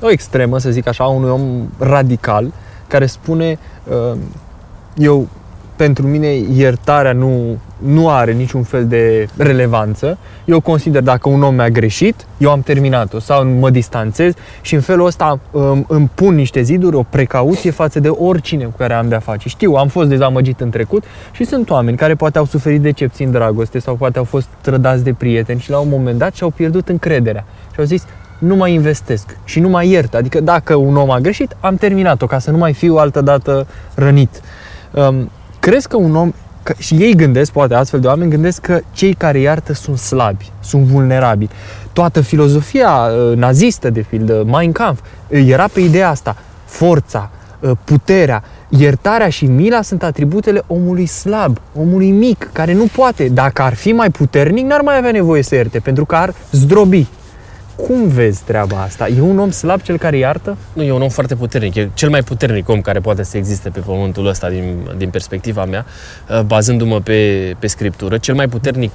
o 0.00 0.10
extremă, 0.10 0.58
să 0.58 0.70
zic 0.70 0.86
așa, 0.86 1.04
a 1.04 1.08
unui 1.08 1.30
om 1.30 1.68
radical 1.78 2.52
care 2.86 3.06
spune 3.06 3.58
uh, 3.88 4.18
eu, 4.96 5.28
pentru 5.76 6.06
mine, 6.06 6.26
iertarea 6.54 7.12
nu, 7.12 7.58
nu 7.78 8.08
are 8.10 8.32
niciun 8.32 8.62
fel 8.62 8.86
de 8.86 9.28
relevanță. 9.36 10.18
Eu 10.44 10.60
consider 10.60 11.02
dacă 11.02 11.28
un 11.28 11.42
om 11.42 11.54
mi-a 11.54 11.68
greșit, 11.68 12.26
eu 12.38 12.50
am 12.50 12.60
terminat-o 12.60 13.18
sau 13.18 13.44
mă 13.44 13.70
distanțez 13.70 14.32
și 14.60 14.74
în 14.74 14.80
felul 14.80 15.06
ăsta 15.06 15.38
um, 15.50 15.84
îmi 15.88 16.10
pun 16.14 16.34
niște 16.34 16.62
ziduri, 16.62 16.96
o 16.96 17.02
precauție 17.02 17.70
față 17.70 18.00
de 18.00 18.08
oricine 18.08 18.64
cu 18.64 18.74
care 18.76 18.94
am 18.94 19.08
de-a 19.08 19.18
face. 19.18 19.48
Știu, 19.48 19.72
am 19.72 19.88
fost 19.88 20.08
dezamăgit 20.08 20.60
în 20.60 20.70
trecut 20.70 21.04
și 21.32 21.44
sunt 21.44 21.70
oameni 21.70 21.96
care 21.96 22.14
poate 22.14 22.38
au 22.38 22.44
suferit 22.44 22.80
decepții 22.80 23.24
în 23.24 23.30
dragoste 23.30 23.78
sau 23.78 23.94
poate 23.94 24.18
au 24.18 24.24
fost 24.24 24.48
trădați 24.60 25.04
de 25.04 25.12
prieteni 25.12 25.60
și 25.60 25.70
la 25.70 25.78
un 25.78 25.88
moment 25.88 26.18
dat 26.18 26.34
și-au 26.34 26.50
pierdut 26.50 26.88
încrederea. 26.88 27.44
Și 27.72 27.78
au 27.78 27.84
zis, 27.84 28.04
nu 28.38 28.56
mai 28.56 28.72
investesc 28.72 29.36
și 29.44 29.60
nu 29.60 29.68
mai 29.68 29.88
iert. 29.88 30.14
Adică 30.14 30.40
dacă 30.40 30.74
un 30.74 30.96
om 30.96 31.10
a 31.10 31.18
greșit, 31.18 31.56
am 31.60 31.76
terminat-o 31.76 32.26
ca 32.26 32.38
să 32.38 32.50
nu 32.50 32.56
mai 32.56 32.72
fiu 32.72 32.96
altă 32.96 33.20
dată 33.20 33.66
rănit. 33.94 34.40
Um, 34.90 35.30
crezi 35.62 35.88
că 35.88 35.96
un 35.96 36.16
om 36.16 36.32
că, 36.62 36.74
și 36.78 36.94
ei 36.94 37.14
gândesc, 37.14 37.52
poate 37.52 37.74
astfel 37.74 38.00
de 38.00 38.06
oameni 38.06 38.30
gândesc 38.30 38.60
că 38.60 38.80
cei 38.92 39.14
care 39.14 39.38
iartă 39.38 39.72
sunt 39.72 39.98
slabi, 39.98 40.50
sunt 40.60 40.82
vulnerabili. 40.82 41.50
Toată 41.92 42.20
filozofia 42.20 42.90
uh, 42.90 43.36
nazistă, 43.36 43.90
de 43.90 44.00
pildă, 44.08 44.42
Mein 44.46 44.72
Kampf, 44.72 45.00
uh, 45.00 45.46
era 45.46 45.68
pe 45.72 45.80
ideea 45.80 46.08
asta. 46.08 46.36
Forța, 46.64 47.30
uh, 47.60 47.70
puterea, 47.84 48.42
iertarea 48.68 49.28
și 49.28 49.46
mila 49.46 49.82
sunt 49.82 50.02
atributele 50.02 50.62
omului 50.66 51.06
slab, 51.06 51.60
omului 51.78 52.10
mic, 52.10 52.50
care 52.52 52.72
nu 52.72 52.86
poate. 52.96 53.28
Dacă 53.28 53.62
ar 53.62 53.74
fi 53.74 53.92
mai 53.92 54.10
puternic, 54.10 54.66
n-ar 54.66 54.80
mai 54.80 54.96
avea 54.96 55.10
nevoie 55.10 55.42
să 55.42 55.54
ierte, 55.54 55.78
pentru 55.78 56.04
că 56.04 56.14
ar 56.14 56.34
zdrobi. 56.50 57.06
Cum 57.76 58.08
vezi 58.08 58.42
treaba 58.44 58.80
asta? 58.80 59.08
E 59.08 59.20
un 59.20 59.38
om 59.38 59.50
slab 59.50 59.80
cel 59.80 59.98
care 59.98 60.16
iartă? 60.16 60.56
Nu, 60.72 60.82
e 60.82 60.92
un 60.92 61.02
om 61.02 61.08
foarte 61.08 61.34
puternic. 61.34 61.74
E 61.74 61.90
cel 61.94 62.10
mai 62.10 62.22
puternic 62.22 62.68
om 62.68 62.80
care 62.80 63.00
poate 63.00 63.22
să 63.22 63.36
existe 63.36 63.68
pe 63.68 63.80
pământul 63.80 64.26
ăsta 64.26 64.48
din, 64.48 64.76
din 64.96 65.10
perspectiva 65.10 65.64
mea, 65.64 65.86
uh, 66.28 66.40
bazându-mă 66.40 67.00
pe, 67.00 67.54
pe 67.58 67.66
scriptură. 67.66 68.18
Cel 68.18 68.34
mai 68.34 68.48
puternic 68.48 68.92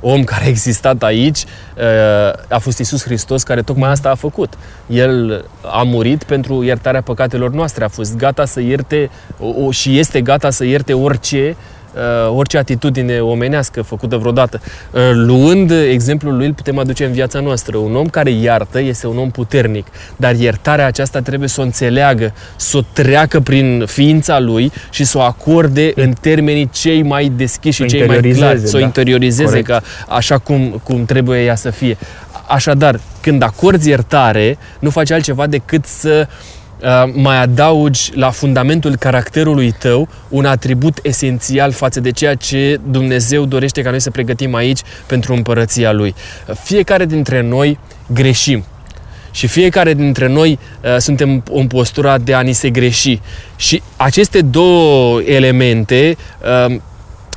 om 0.00 0.24
care 0.24 0.44
a 0.44 0.48
existat 0.48 1.02
aici 1.02 1.38
uh, 1.38 2.54
a 2.54 2.58
fost 2.58 2.78
Isus 2.78 3.04
Hristos, 3.04 3.42
care 3.42 3.62
tocmai 3.62 3.90
asta 3.90 4.10
a 4.10 4.14
făcut. 4.14 4.58
El 4.86 5.44
a 5.62 5.82
murit 5.82 6.22
pentru 6.22 6.62
iertarea 6.62 7.02
păcatelor 7.02 7.50
noastre, 7.50 7.84
a 7.84 7.88
fost 7.88 8.16
gata 8.16 8.44
să 8.44 8.60
ierte 8.60 9.10
o, 9.38 9.70
și 9.70 9.98
este 9.98 10.20
gata 10.20 10.50
să 10.50 10.64
ierte 10.64 10.94
orice 10.94 11.56
uh, 11.56 11.81
orice 12.28 12.58
atitudine 12.58 13.18
omenească 13.18 13.82
făcută 13.82 14.16
vreodată. 14.16 14.60
Uh, 14.90 15.00
luând 15.14 15.70
exemplul 15.70 16.36
lui, 16.36 16.46
îl 16.46 16.54
putem 16.54 16.78
aduce 16.78 17.04
în 17.04 17.12
viața 17.12 17.40
noastră. 17.40 17.76
Un 17.76 17.96
om 17.96 18.06
care 18.06 18.30
iartă 18.30 18.80
este 18.80 19.06
un 19.06 19.18
om 19.18 19.30
puternic, 19.30 19.86
dar 20.16 20.34
iertarea 20.34 20.86
aceasta 20.86 21.20
trebuie 21.20 21.48
să 21.48 21.60
o 21.60 21.64
înțeleagă, 21.64 22.34
să 22.56 22.76
o 22.76 22.80
treacă 22.92 23.40
prin 23.40 23.84
ființa 23.86 24.38
lui 24.38 24.72
și 24.90 25.04
să 25.04 25.18
o 25.18 25.20
acorde 25.20 25.92
în 25.94 26.12
termenii 26.20 26.68
cei 26.72 27.02
mai 27.02 27.32
deschiși 27.36 27.82
și 27.82 27.88
cei 27.88 28.06
mai 28.06 28.20
clari, 28.20 28.58
să 28.58 28.76
o 28.76 28.78
da. 28.78 28.84
interiorizeze 28.84 29.62
ca, 29.62 29.82
așa 30.08 30.38
cum, 30.38 30.80
cum 30.82 31.04
trebuie 31.04 31.44
ea 31.44 31.54
să 31.54 31.70
fie. 31.70 31.96
Așadar, 32.46 33.00
când 33.20 33.42
acorzi 33.42 33.88
iertare, 33.88 34.58
nu 34.78 34.90
faci 34.90 35.10
altceva 35.10 35.46
decât 35.46 35.84
să 35.84 36.26
uh, 36.28 36.34
Uh, 36.36 36.61
mai 37.12 37.36
adaugi 37.36 38.10
la 38.14 38.30
fundamentul 38.30 38.96
caracterului 38.96 39.74
tău 39.78 40.08
un 40.28 40.44
atribut 40.44 40.98
esențial 41.02 41.72
față 41.72 42.00
de 42.00 42.10
ceea 42.10 42.34
ce 42.34 42.80
Dumnezeu 42.90 43.44
dorește 43.44 43.82
ca 43.82 43.90
noi 43.90 44.00
să 44.00 44.10
pregătim 44.10 44.54
aici 44.54 44.80
pentru 45.06 45.32
împărăția 45.34 45.92
Lui. 45.92 46.14
Fiecare 46.62 47.04
dintre 47.04 47.42
noi 47.42 47.78
greșim. 48.06 48.64
Și 49.30 49.46
fiecare 49.46 49.94
dintre 49.94 50.28
noi 50.28 50.58
uh, 50.84 50.96
suntem 50.98 51.42
în 51.52 51.66
postura 51.66 52.18
de 52.18 52.34
a 52.34 52.40
ni 52.40 52.52
se 52.52 52.70
greși. 52.70 53.20
Și 53.56 53.82
aceste 53.96 54.40
două 54.40 55.20
elemente 55.22 56.16
uh, 56.66 56.76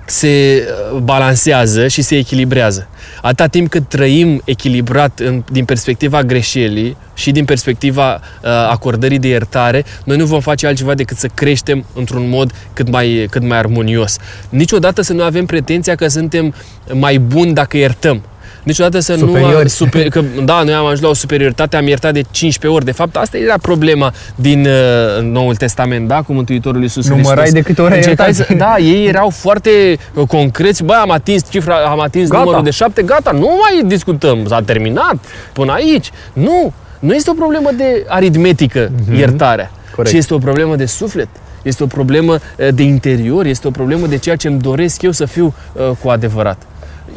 se 0.06 0.64
uh, 0.94 1.00
balansează 1.00 1.88
și 1.88 2.02
se 2.02 2.18
echilibrează. 2.18 2.88
Atâta 3.22 3.48
timp 3.48 3.70
cât 3.70 3.90
trăim 3.90 4.42
echilibrat 4.46 5.20
în, 5.20 5.44
din 5.52 5.66
perspectiva 5.66 6.24
greșelii 6.24 6.98
și 7.14 7.32
din 7.32 7.46
perspectiva 7.46 8.14
uh, 8.14 8.50
acordării 8.70 9.20
de 9.20 9.28
iertare, 9.28 9.86
noi 10.04 10.18
nu 10.18 10.26
vom 10.26 10.40
face 10.40 10.68
altceva 10.68 10.94
decât 10.94 11.18
să 11.18 11.28
creștem 11.34 11.86
într-un 11.94 12.30
mod 12.30 12.52
cât 12.74 12.90
mai, 12.90 13.28
cât 13.30 13.44
mai 13.44 13.58
armonios. 13.58 14.18
Niciodată 14.50 15.02
să 15.02 15.14
nu 15.14 15.24
avem 15.24 15.46
pretenția 15.46 15.96
că 15.96 16.08
suntem 16.08 16.54
mai 16.94 17.20
buni 17.20 17.54
dacă 17.54 17.78
iertăm 17.78 18.22
niciodată 18.66 19.00
să 19.00 19.16
Superiori. 19.16 19.62
nu... 19.62 19.68
Super, 19.68 20.10
că, 20.10 20.24
da, 20.44 20.64
noi 20.64 20.74
am 20.74 20.86
ajuns 20.86 21.02
la 21.02 21.08
o 21.08 21.14
superioritate, 21.14 21.76
am 21.76 21.88
iertat 21.88 22.14
de 22.14 22.22
15 22.32 22.80
ori. 22.80 22.86
De 22.86 22.92
fapt, 22.92 23.16
asta 23.16 23.38
era 23.38 23.56
problema 23.62 24.14
din 24.36 24.66
uh, 24.66 25.24
Noul 25.24 25.56
Testament, 25.56 26.08
da, 26.08 26.22
cu 26.22 26.34
Mântuitorul 26.34 26.82
Iisus 26.82 27.10
Numărai 27.10 27.50
de 27.50 27.62
câte 27.62 27.82
ori 27.82 27.94
ai 27.94 28.04
iertat. 28.06 28.54
Da, 28.58 28.76
ei 28.78 29.08
erau 29.08 29.30
foarte 29.30 29.70
uh, 30.14 30.28
concreți. 30.28 30.84
Bă, 30.84 30.94
am 30.94 31.12
atins 31.12 31.50
cifra, 31.50 31.76
am 31.76 32.00
atins 32.00 32.30
gata. 32.30 32.44
numărul 32.44 32.64
de 32.64 32.70
7, 32.70 33.02
gata, 33.02 33.32
nu 33.32 33.60
mai 33.62 33.88
discutăm, 33.88 34.48
s-a 34.48 34.62
terminat 34.62 35.16
până 35.54 35.72
aici. 35.72 36.12
Nu, 36.34 36.74
nu 37.00 37.14
este 37.14 37.30
o 37.30 37.34
problemă 37.34 37.70
de 37.78 38.06
aritmetică, 38.08 38.88
mm-hmm. 38.90 39.18
iertarea, 39.18 39.72
Corect. 39.96 40.14
ci 40.14 40.18
este 40.18 40.34
o 40.34 40.38
problemă 40.38 40.76
de 40.76 40.86
suflet. 40.86 41.28
Este 41.62 41.84
o 41.84 41.88
problemă 41.88 42.34
uh, 42.34 42.68
de 42.74 42.84
interior, 42.84 43.46
este 43.46 43.68
o 43.68 43.72
problemă 43.72 44.08
de 44.08 44.18
ceea 44.18 44.36
ce 44.36 44.48
îmi 44.48 44.60
doresc 44.60 45.02
eu 45.02 45.12
să 45.12 45.26
fiu 45.26 45.54
uh, 45.74 45.90
cu 46.02 46.10
adevărat. 46.10 46.62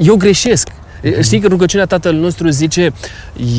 Eu 0.03 0.17
greșesc, 0.17 0.69
Știi 1.23 1.41
că 1.41 1.49
rugăciunea 1.49 1.87
Tatăl 1.87 2.15
nostru 2.15 2.49
zice 2.49 2.93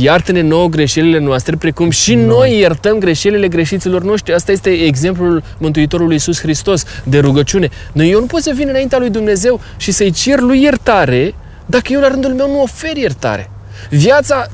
iartă-ne 0.02 0.42
nouă 0.42 0.68
greșelile 0.68 1.20
noastre, 1.20 1.56
precum 1.56 1.90
și 1.90 2.16
noi, 2.16 2.50
noi 2.50 2.60
iertăm 2.60 2.98
greșelile 2.98 3.48
greșiților 3.48 4.04
noștri. 4.04 4.34
Asta 4.34 4.52
este 4.52 4.70
exemplul 4.70 5.44
Mântuitorului 5.58 6.14
Iisus 6.14 6.40
Hristos 6.40 6.84
de 7.04 7.20
rugăciune. 7.20 7.70
Noi 7.92 8.10
eu 8.10 8.20
nu 8.20 8.26
pot 8.26 8.42
să 8.42 8.52
vin 8.56 8.68
înaintea 8.68 8.98
lui 8.98 9.10
Dumnezeu 9.10 9.62
și 9.78 9.92
să-i 9.92 10.12
cer 10.12 10.40
lui 10.40 10.62
iertare 10.62 11.36
dacă 11.66 11.94
eu 11.94 12.00
la 12.00 12.08
rândul 12.08 12.34
meu 12.34 12.48
nu 12.48 12.62
ofer 12.62 12.98
iertare. 12.98 13.50
Viața, 13.90 14.48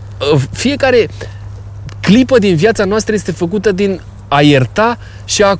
fiecare 0.51 1.07
clipă 2.01 2.39
din 2.39 2.55
viața 2.55 2.85
noastră 2.85 3.13
este 3.13 3.31
făcută 3.31 3.71
din 3.71 4.01
a 4.27 4.41
ierta 4.41 4.97
și 5.25 5.43
a, 5.43 5.57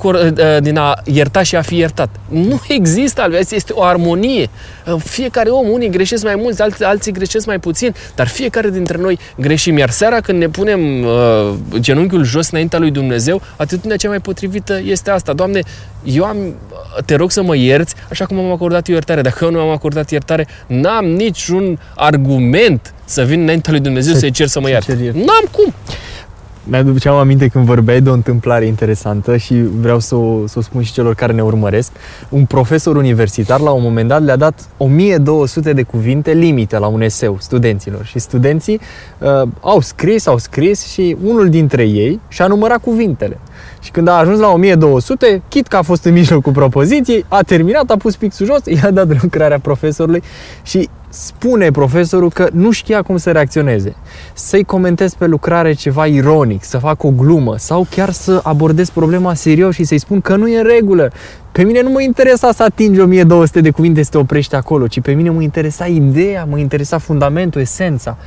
din 0.60 0.78
a 0.78 1.02
ierta 1.04 1.44
și 1.44 1.56
a 1.56 1.62
fi 1.62 1.76
iertat. 1.76 2.10
Nu 2.30 2.62
există 2.68 3.22
altfel, 3.22 3.46
este 3.50 3.74
o 3.74 3.84
armonie. 3.84 4.50
Fiecare 4.98 5.50
om, 5.50 5.70
unii 5.70 5.90
greșesc 5.90 6.24
mai 6.24 6.36
mult, 6.36 6.60
alții, 6.60 6.86
alții 6.86 7.12
greșesc 7.12 7.46
mai 7.46 7.60
puțin, 7.60 7.96
dar 8.16 8.28
fiecare 8.28 8.70
dintre 8.70 8.98
noi 8.98 9.20
greșim. 9.38 9.78
Iar 9.78 9.90
seara 9.90 10.20
când 10.20 10.40
ne 10.40 10.50
punem 10.50 11.04
uh, 11.04 11.54
genunchiul 11.80 12.24
jos 12.24 12.50
înaintea 12.52 12.80
lui 12.80 12.92
Dumnezeu, 12.92 13.42
atitudinea 13.56 13.98
cea 13.98 14.10
mai 14.10 14.20
potrivită 14.20 14.82
este 14.84 15.12
asta. 15.12 15.34
Doamne, 15.34 15.60
eu 16.04 16.24
am, 16.24 16.38
te 17.06 17.16
rog 17.16 17.32
să 17.32 17.44
mă 17.44 17.56
ierți 17.56 17.96
așa 18.10 18.26
cum 18.26 18.40
am 18.40 18.52
acordat 18.52 18.88
iertare. 18.88 19.22
Dacă 19.22 19.46
eu 19.46 19.52
nu 19.52 19.60
am 19.60 19.70
acordat 19.70 20.12
iertare, 20.12 20.48
n-am 20.68 21.06
niciun 21.06 21.80
argument 21.96 22.94
să 23.06 23.24
vin 23.24 23.42
înaintea 23.42 23.72
lui 23.72 23.82
Dumnezeu 23.82 24.14
să-i 24.14 24.32
cer 24.32 24.48
să 24.48 24.60
mă 24.60 24.70
ierte. 24.70 25.12
N-am 25.14 25.46
cum! 25.52 25.74
Mi-aduceam 26.68 27.16
aminte 27.16 27.48
când 27.48 27.66
vorbeai 27.66 28.02
de 28.02 28.10
o 28.10 28.14
întâmplare 28.14 28.66
interesantă 28.66 29.38
și 29.38 29.54
vreau 29.54 30.00
să 30.00 30.16
o, 30.16 30.48
să 30.48 30.60
o 30.60 30.62
spun 30.62 30.82
și 30.82 30.94
celor 30.94 31.16
care 31.16 31.34
ne 31.34 31.44
urmăresc. 31.44 31.92
Un 32.30 32.46
profesor 32.46 32.96
universitar 32.96 33.60
la 33.60 33.72
un 33.72 33.82
moment 33.82 34.08
dat 34.08 34.24
le-a 34.24 34.36
dat 34.36 34.70
1200 34.78 35.74
de 35.74 35.84
cuvinte 35.84 36.34
limită 36.34 36.78
la 36.78 36.88
un 36.88 37.02
eseu 37.02 37.38
studenților 37.40 38.06
și 38.06 38.20
studenții 38.20 38.80
uh, 39.20 39.48
au 39.62 39.80
scris, 39.80 40.28
au 40.28 40.38
scris 40.38 40.86
și 40.86 41.18
unul 41.24 41.50
dintre 41.50 41.84
ei 41.84 42.20
și-a 42.28 42.48
numărat 42.48 42.82
cuvintele. 42.82 43.40
Și 43.86 43.92
când 43.92 44.08
a 44.08 44.18
ajuns 44.18 44.40
la 44.40 44.52
1200, 44.52 45.42
chit 45.48 45.68
că 45.68 45.76
a 45.76 45.82
fost 45.82 46.04
în 46.04 46.14
mijlocul 46.14 46.52
propoziției, 46.52 47.26
a 47.28 47.42
terminat, 47.42 47.90
a 47.90 47.98
pus 47.98 48.16
pixul 48.16 48.46
jos, 48.46 48.66
i-a 48.66 48.92
dat 48.92 49.22
lucrarea 49.22 49.60
profesorului 49.60 50.24
și 50.64 50.90
spune 51.10 51.72
profesorul 51.72 52.30
că 52.30 52.48
nu 52.54 52.72
știa 52.72 53.02
cum 53.02 53.18
să 53.18 53.32
reacționeze. 53.32 53.96
Să-i 54.34 54.64
comentez 54.64 55.14
pe 55.14 55.26
lucrare 55.26 55.74
ceva 55.74 56.06
ironic, 56.06 56.64
să 56.64 56.78
fac 56.78 57.04
o 57.04 57.10
glumă 57.10 57.58
sau 57.58 57.88
chiar 57.90 58.12
să 58.12 58.40
abordez 58.44 58.90
problema 58.90 59.34
serios 59.34 59.74
și 59.74 59.84
să-i 59.84 59.98
spun 60.00 60.22
că 60.22 60.36
nu 60.36 60.48
e 60.48 60.58
în 60.58 60.68
regulă. 60.68 61.12
Pe 61.52 61.64
mine 61.64 61.82
nu 61.82 61.90
mă 61.90 62.02
interesa 62.02 62.52
să 62.52 62.64
atingi 62.64 63.00
1200 63.00 63.62
de 63.62 63.70
cuvinte 63.70 64.04
să 64.04 64.10
te 64.12 64.18
oprești 64.18 64.56
acolo, 64.56 64.88
ci 64.88 65.02
pe 65.02 65.12
mine 65.12 65.30
mă 65.30 65.42
interesa 65.42 65.86
ideea, 65.86 66.46
mă 66.50 66.58
interesa 66.58 66.98
fundamentul, 66.98 67.62
esența. 67.62 68.18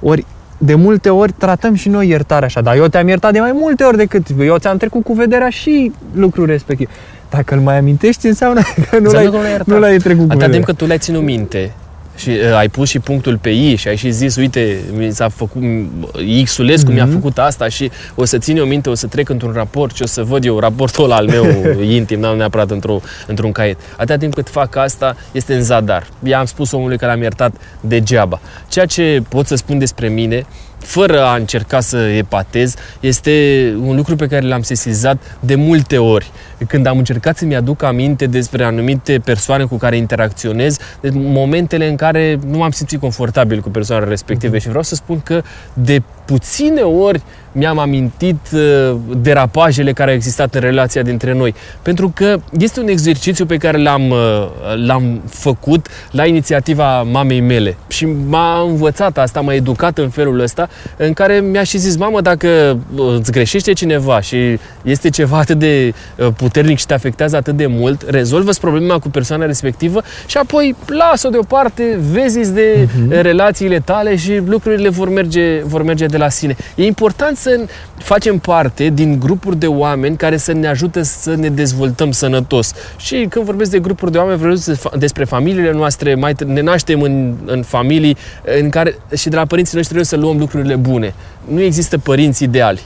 Ori 0.00 0.24
de 0.58 0.74
multe 0.74 1.10
ori 1.10 1.32
tratăm 1.38 1.74
și 1.74 1.88
noi 1.88 2.08
iertarea 2.08 2.46
așa, 2.46 2.60
dar 2.60 2.76
eu 2.76 2.86
te-am 2.86 3.08
iertat 3.08 3.32
de 3.32 3.40
mai 3.40 3.52
multe 3.54 3.84
ori 3.84 3.96
decât 3.96 4.26
eu 4.40 4.58
ți-am 4.58 4.76
trecut 4.76 5.04
cu 5.04 5.12
vederea 5.12 5.48
și 5.48 5.92
lucrul 6.14 6.46
respectiv. 6.46 6.90
Dacă 7.30 7.54
îl 7.54 7.60
mai 7.60 7.78
amintești, 7.78 8.26
înseamnă 8.26 8.60
că 8.90 8.98
nu, 8.98 9.10
l-ai, 9.10 9.30
nu 9.64 9.78
l-ai 9.78 9.96
trecut 9.96 10.26
cu 10.26 10.32
Atâta 10.32 10.48
timp 10.48 10.64
că 10.64 10.72
tu 10.72 10.86
le-ai 10.86 10.98
ținut 10.98 11.22
minte 11.22 11.72
și 12.18 12.28
uh, 12.28 12.54
ai 12.56 12.68
pus 12.68 12.88
și 12.88 12.98
punctul 12.98 13.38
pe 13.38 13.50
I 13.50 13.74
și 13.76 13.88
ai 13.88 13.96
și 13.96 14.10
zis, 14.10 14.36
uite, 14.36 14.78
mi 14.96 15.12
s-a 15.12 15.28
făcut, 15.28 15.62
X-ulescu 16.44 16.90
mm-hmm. 16.90 16.94
mi-a 16.94 17.04
mhm. 17.04 17.14
făcut 17.14 17.38
asta 17.38 17.68
și 17.68 17.90
o 18.14 18.24
să 18.24 18.38
țin 18.38 18.60
o 18.60 18.64
minte, 18.64 18.90
o 18.90 18.94
să 18.94 19.06
trec 19.06 19.28
într-un 19.28 19.52
raport 19.52 19.96
și 19.96 20.02
o 20.02 20.06
să 20.06 20.22
văd 20.22 20.44
eu 20.44 20.58
raportul 20.58 21.12
al 21.12 21.26
meu 21.26 21.46
intim, 21.96 22.20
n-am 22.20 22.36
neapărat 22.36 22.70
într-o, 22.70 23.00
într-un 23.26 23.52
caiet. 23.52 23.78
Atâta 23.96 24.16
timp 24.16 24.34
cât 24.34 24.48
fac 24.48 24.76
asta, 24.76 25.16
este 25.32 25.54
în 25.54 25.62
zadar. 25.62 26.06
I-am 26.22 26.44
spus 26.44 26.72
omului 26.72 26.98
că 26.98 27.06
l-am 27.06 27.20
iertat 27.20 27.54
degeaba. 27.80 28.40
Ceea 28.68 28.86
ce 28.86 29.22
pot 29.28 29.46
să 29.46 29.54
spun 29.54 29.78
despre 29.78 30.08
mine 30.08 30.46
fără 30.78 31.24
a 31.24 31.34
încerca 31.34 31.80
să 31.80 31.96
epatez, 31.96 32.74
este 33.00 33.74
un 33.80 33.96
lucru 33.96 34.16
pe 34.16 34.26
care 34.26 34.46
l-am 34.46 34.62
sesizat 34.62 35.36
de 35.40 35.54
multe 35.54 35.98
ori. 35.98 36.30
Când 36.66 36.86
am 36.86 36.98
încercat 36.98 37.36
să-mi 37.36 37.56
aduc 37.56 37.82
aminte 37.82 38.26
despre 38.26 38.64
anumite 38.64 39.18
persoane 39.24 39.64
cu 39.64 39.76
care 39.76 39.96
interacționez, 39.96 40.76
de 41.00 41.10
momentele 41.12 41.88
în 41.88 41.96
care 41.96 42.38
nu 42.46 42.58
m-am 42.58 42.70
simțit 42.70 43.00
confortabil 43.00 43.60
cu 43.60 43.70
persoanele 43.70 44.10
respective. 44.10 44.56
Mm-hmm. 44.56 44.62
Și 44.62 44.68
vreau 44.68 44.82
să 44.82 44.94
spun 44.94 45.20
că 45.20 45.42
de 45.72 46.02
puține 46.28 46.80
ori 46.80 47.22
mi-am 47.52 47.78
amintit 47.78 48.38
uh, 48.52 48.96
derapajele 49.16 49.92
care 49.92 50.10
au 50.10 50.16
existat 50.16 50.54
în 50.54 50.60
relația 50.60 51.02
dintre 51.02 51.32
noi. 51.32 51.54
Pentru 51.82 52.12
că 52.14 52.36
este 52.58 52.80
un 52.80 52.88
exercițiu 52.88 53.46
pe 53.46 53.56
care 53.56 53.78
l-am, 53.78 54.10
uh, 54.10 54.48
l-am 54.86 55.22
făcut 55.28 55.86
la 56.10 56.26
inițiativa 56.26 57.02
mamei 57.02 57.40
mele. 57.40 57.76
Și 57.88 58.04
m-a 58.04 58.60
învățat 58.60 59.18
asta, 59.18 59.40
m-a 59.40 59.54
educat 59.54 59.98
în 59.98 60.08
felul 60.08 60.40
ăsta, 60.40 60.68
în 60.96 61.12
care 61.12 61.40
mi-a 61.40 61.62
și 61.62 61.78
zis, 61.78 61.96
mamă, 61.96 62.20
dacă 62.20 62.78
uh, 62.94 63.14
îți 63.18 63.32
greșește 63.32 63.72
cineva 63.72 64.20
și 64.20 64.58
este 64.82 65.10
ceva 65.10 65.38
atât 65.38 65.58
de 65.58 65.94
puternic 66.36 66.78
și 66.78 66.86
te 66.86 66.94
afectează 66.94 67.36
atât 67.36 67.56
de 67.56 67.66
mult, 67.66 68.04
rezolvă 68.08 68.50
problema 68.60 68.98
cu 68.98 69.10
persoana 69.10 69.46
respectivă 69.46 70.02
și 70.26 70.36
apoi 70.36 70.74
lasă-o 70.86 71.30
deoparte, 71.30 71.98
vezi 72.10 72.52
de 72.52 72.88
uh-huh. 72.88 73.20
relațiile 73.20 73.78
tale 73.78 74.16
și 74.16 74.40
lucrurile 74.46 74.88
vor 74.88 75.08
merge, 75.08 75.60
vor 75.64 75.82
merge 75.82 76.06
de 76.06 76.17
la 76.18 76.28
sine. 76.28 76.56
E 76.74 76.84
important 76.84 77.36
să 77.36 77.60
facem 77.98 78.38
parte 78.38 78.88
din 78.88 79.18
grupuri 79.18 79.56
de 79.56 79.66
oameni 79.66 80.16
care 80.16 80.36
să 80.36 80.52
ne 80.52 80.66
ajute 80.66 81.02
să 81.02 81.34
ne 81.34 81.48
dezvoltăm 81.48 82.10
sănătos. 82.10 82.72
Și 82.96 83.26
când 83.30 83.44
vorbesc 83.44 83.70
de 83.70 83.78
grupuri 83.78 84.12
de 84.12 84.18
oameni, 84.18 84.38
vorbesc 84.38 84.90
despre 84.98 85.24
familiile 85.24 85.72
noastre, 85.72 86.14
mai 86.14 86.34
ne 86.46 86.60
naștem 86.60 87.02
în, 87.02 87.34
în 87.44 87.62
familii 87.62 88.16
în 88.60 88.68
care 88.68 88.98
și 89.16 89.28
de 89.28 89.36
la 89.36 89.44
părinții 89.44 89.76
noștri 89.76 89.94
trebuie 89.94 90.18
să 90.18 90.26
luăm 90.26 90.38
lucrurile 90.38 90.76
bune. 90.76 91.14
Nu 91.44 91.60
există 91.60 91.98
părinți 91.98 92.42
ideali 92.42 92.80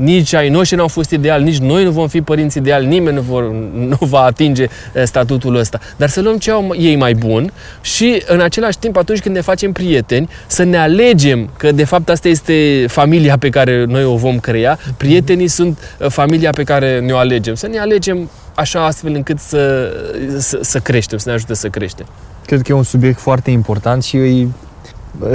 nici 0.00 0.32
ai 0.34 0.48
noștri 0.48 0.76
nu 0.76 0.82
au 0.82 0.88
fost 0.88 1.10
ideali, 1.10 1.44
nici 1.44 1.58
noi 1.58 1.84
nu 1.84 1.90
vom 1.90 2.08
fi 2.08 2.20
părinți 2.20 2.58
ideali, 2.58 2.86
nimeni 2.86 3.16
nu, 3.16 3.22
vor, 3.22 3.52
nu 3.72 3.96
va 4.00 4.20
atinge 4.20 4.62
eh, 4.62 5.02
statutul 5.04 5.54
ăsta. 5.54 5.78
Dar 5.96 6.08
să 6.08 6.20
luăm 6.20 6.36
ce 6.36 6.50
au 6.50 6.74
ei 6.78 6.96
mai 6.96 7.14
bun 7.14 7.52
și 7.80 8.22
în 8.26 8.40
același 8.40 8.78
timp 8.78 8.96
atunci 8.96 9.20
când 9.20 9.34
ne 9.34 9.40
facem 9.40 9.72
prieteni, 9.72 10.28
să 10.46 10.62
ne 10.62 10.76
alegem 10.76 11.50
că 11.56 11.72
de 11.72 11.84
fapt 11.84 12.08
asta 12.08 12.28
este 12.28 12.84
familia 12.88 13.36
pe 13.38 13.48
care 13.48 13.84
noi 13.84 14.04
o 14.04 14.16
vom 14.16 14.38
crea, 14.38 14.78
prietenii 14.96 15.48
sunt 15.48 15.78
eh, 15.98 16.08
familia 16.08 16.50
pe 16.50 16.62
care 16.62 17.00
ne-o 17.00 17.16
alegem. 17.16 17.54
Să 17.54 17.66
ne 17.66 17.78
alegem 17.78 18.30
așa 18.54 18.84
astfel 18.84 19.14
încât 19.14 19.38
să, 19.38 19.92
să, 20.38 20.58
să 20.62 20.78
creștem, 20.78 21.18
să 21.18 21.28
ne 21.28 21.34
ajute 21.34 21.54
să 21.54 21.68
creștem. 21.68 22.06
Cred 22.46 22.62
că 22.62 22.72
e 22.72 22.74
un 22.74 22.82
subiect 22.82 23.18
foarte 23.18 23.50
important 23.50 24.02
și 24.02 24.16
îi 24.16 24.48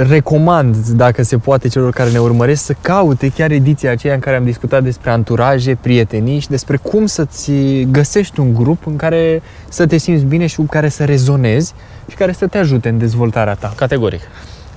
recomand, 0.08 0.76
dacă 0.76 1.22
se 1.22 1.36
poate, 1.36 1.68
celor 1.68 1.90
care 1.90 2.10
ne 2.10 2.18
urmăresc 2.18 2.64
să 2.64 2.74
caute 2.80 3.28
chiar 3.28 3.50
ediția 3.50 3.90
aceea 3.90 4.14
în 4.14 4.20
care 4.20 4.36
am 4.36 4.44
discutat 4.44 4.82
despre 4.82 5.10
anturaje, 5.10 5.78
prietenii 5.80 6.38
și 6.38 6.48
despre 6.48 6.76
cum 6.76 7.06
să-ți 7.06 7.52
găsești 7.90 8.40
un 8.40 8.54
grup 8.54 8.86
în 8.86 8.96
care 8.96 9.42
să 9.68 9.86
te 9.86 9.96
simți 9.96 10.24
bine 10.24 10.46
și 10.46 10.56
cu 10.56 10.62
care 10.62 10.88
să 10.88 11.04
rezonezi 11.04 11.74
și 12.08 12.16
care 12.16 12.32
să 12.32 12.46
te 12.46 12.58
ajute 12.58 12.88
în 12.88 12.98
dezvoltarea 12.98 13.54
ta. 13.54 13.72
Categoric. 13.76 14.20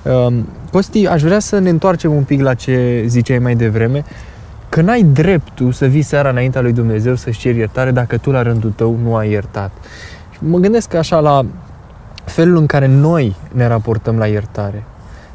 Um, 0.02 0.48
Costi, 0.72 1.06
aș 1.06 1.22
vrea 1.22 1.38
să 1.38 1.58
ne 1.58 1.68
întoarcem 1.68 2.12
un 2.12 2.22
pic 2.22 2.40
la 2.40 2.54
ce 2.54 3.04
ziceai 3.06 3.38
mai 3.38 3.54
devreme, 3.54 4.04
că 4.68 4.80
n-ai 4.80 5.02
dreptul 5.02 5.72
să 5.72 5.86
vii 5.86 6.02
seara 6.02 6.28
înaintea 6.28 6.60
lui 6.60 6.72
Dumnezeu 6.72 7.14
să-și 7.14 7.38
ceri 7.38 7.58
iertare 7.58 7.90
dacă 7.90 8.16
tu 8.16 8.30
la 8.30 8.42
rândul 8.42 8.72
tău 8.76 8.98
nu 9.02 9.16
ai 9.16 9.30
iertat. 9.30 9.70
Și 10.30 10.38
mă 10.40 10.58
gândesc 10.58 10.94
așa 10.94 11.20
la 11.20 11.44
felul 12.30 12.56
în 12.56 12.66
care 12.66 12.86
noi 12.86 13.36
ne 13.52 13.66
raportăm 13.66 14.18
la 14.18 14.26
iertare 14.26 14.84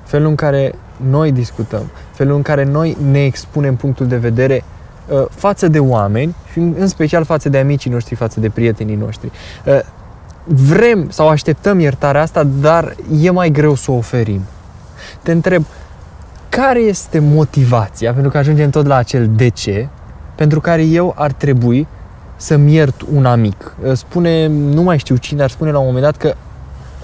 felul 0.05 0.27
în 0.27 0.35
care 0.35 0.73
noi 1.09 1.31
discutăm, 1.31 1.89
felul 2.11 2.35
în 2.35 2.41
care 2.41 2.63
noi 2.63 2.97
ne 3.11 3.23
expunem 3.23 3.75
punctul 3.75 4.07
de 4.07 4.17
vedere 4.17 4.63
uh, 5.07 5.25
față 5.29 5.67
de 5.67 5.79
oameni 5.79 6.35
și 6.51 6.59
în 6.59 6.87
special 6.87 7.23
față 7.23 7.49
de 7.49 7.57
amicii 7.57 7.91
noștri, 7.91 8.15
față 8.15 8.39
de 8.39 8.49
prietenii 8.49 8.95
noștri. 8.95 9.31
Uh, 9.65 9.79
vrem 10.43 11.09
sau 11.09 11.27
așteptăm 11.27 11.79
iertarea 11.79 12.21
asta, 12.21 12.43
dar 12.43 12.95
e 13.21 13.29
mai 13.29 13.49
greu 13.49 13.75
să 13.75 13.91
o 13.91 13.95
oferim. 13.95 14.41
Te 15.21 15.31
întreb, 15.31 15.65
care 16.49 16.79
este 16.79 17.19
motivația, 17.19 18.13
pentru 18.13 18.31
că 18.31 18.37
ajungem 18.37 18.69
tot 18.69 18.85
la 18.85 18.95
acel 18.95 19.29
de 19.35 19.47
ce, 19.47 19.87
pentru 20.35 20.59
care 20.59 20.83
eu 20.83 21.13
ar 21.17 21.31
trebui 21.31 21.87
să-mi 22.35 22.73
iert 22.73 23.01
un 23.13 23.25
amic. 23.25 23.75
Uh, 23.83 23.93
spune, 23.93 24.47
nu 24.47 24.81
mai 24.81 24.97
știu 24.97 25.15
cine, 25.15 25.43
ar 25.43 25.49
spune 25.49 25.71
la 25.71 25.79
un 25.79 25.85
moment 25.85 26.03
dat 26.03 26.17
că 26.17 26.35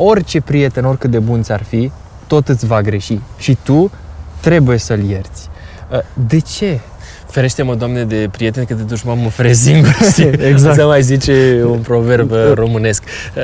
orice 0.04 0.42
prieten, 0.42 0.86
oricât 0.86 1.12
de 1.12 1.20
bun 1.20 1.44
ți-ar 1.44 1.64
fi, 1.64 1.92
tot 2.28 2.48
îți 2.48 2.66
va 2.66 2.82
greși 2.82 3.20
și 3.38 3.58
tu 3.64 3.92
trebuie 4.40 4.78
să-l 4.78 5.00
ierți. 5.00 5.50
Uh, 5.92 6.00
de 6.28 6.40
ce? 6.40 6.80
Ferește-mă, 7.28 7.76
Doamne, 7.76 8.04
de 8.04 8.30
prieteni, 8.32 8.66
că 8.66 8.74
de 8.74 8.82
dușman 8.82 9.22
mă 9.22 9.30
feresc 9.30 9.62
singur, 9.62 9.96
exact. 10.52 10.76
Să 10.76 10.86
mai 10.86 11.02
zice 11.02 11.64
un 11.66 11.80
proverb 11.80 12.32
uh, 12.32 12.52
românesc. 12.54 13.04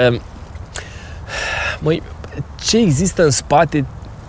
Uh, 0.09 0.19
măi, 1.79 2.01
ce 2.61 2.77
există 2.77 3.23
în 3.23 3.29
spate 3.29 3.85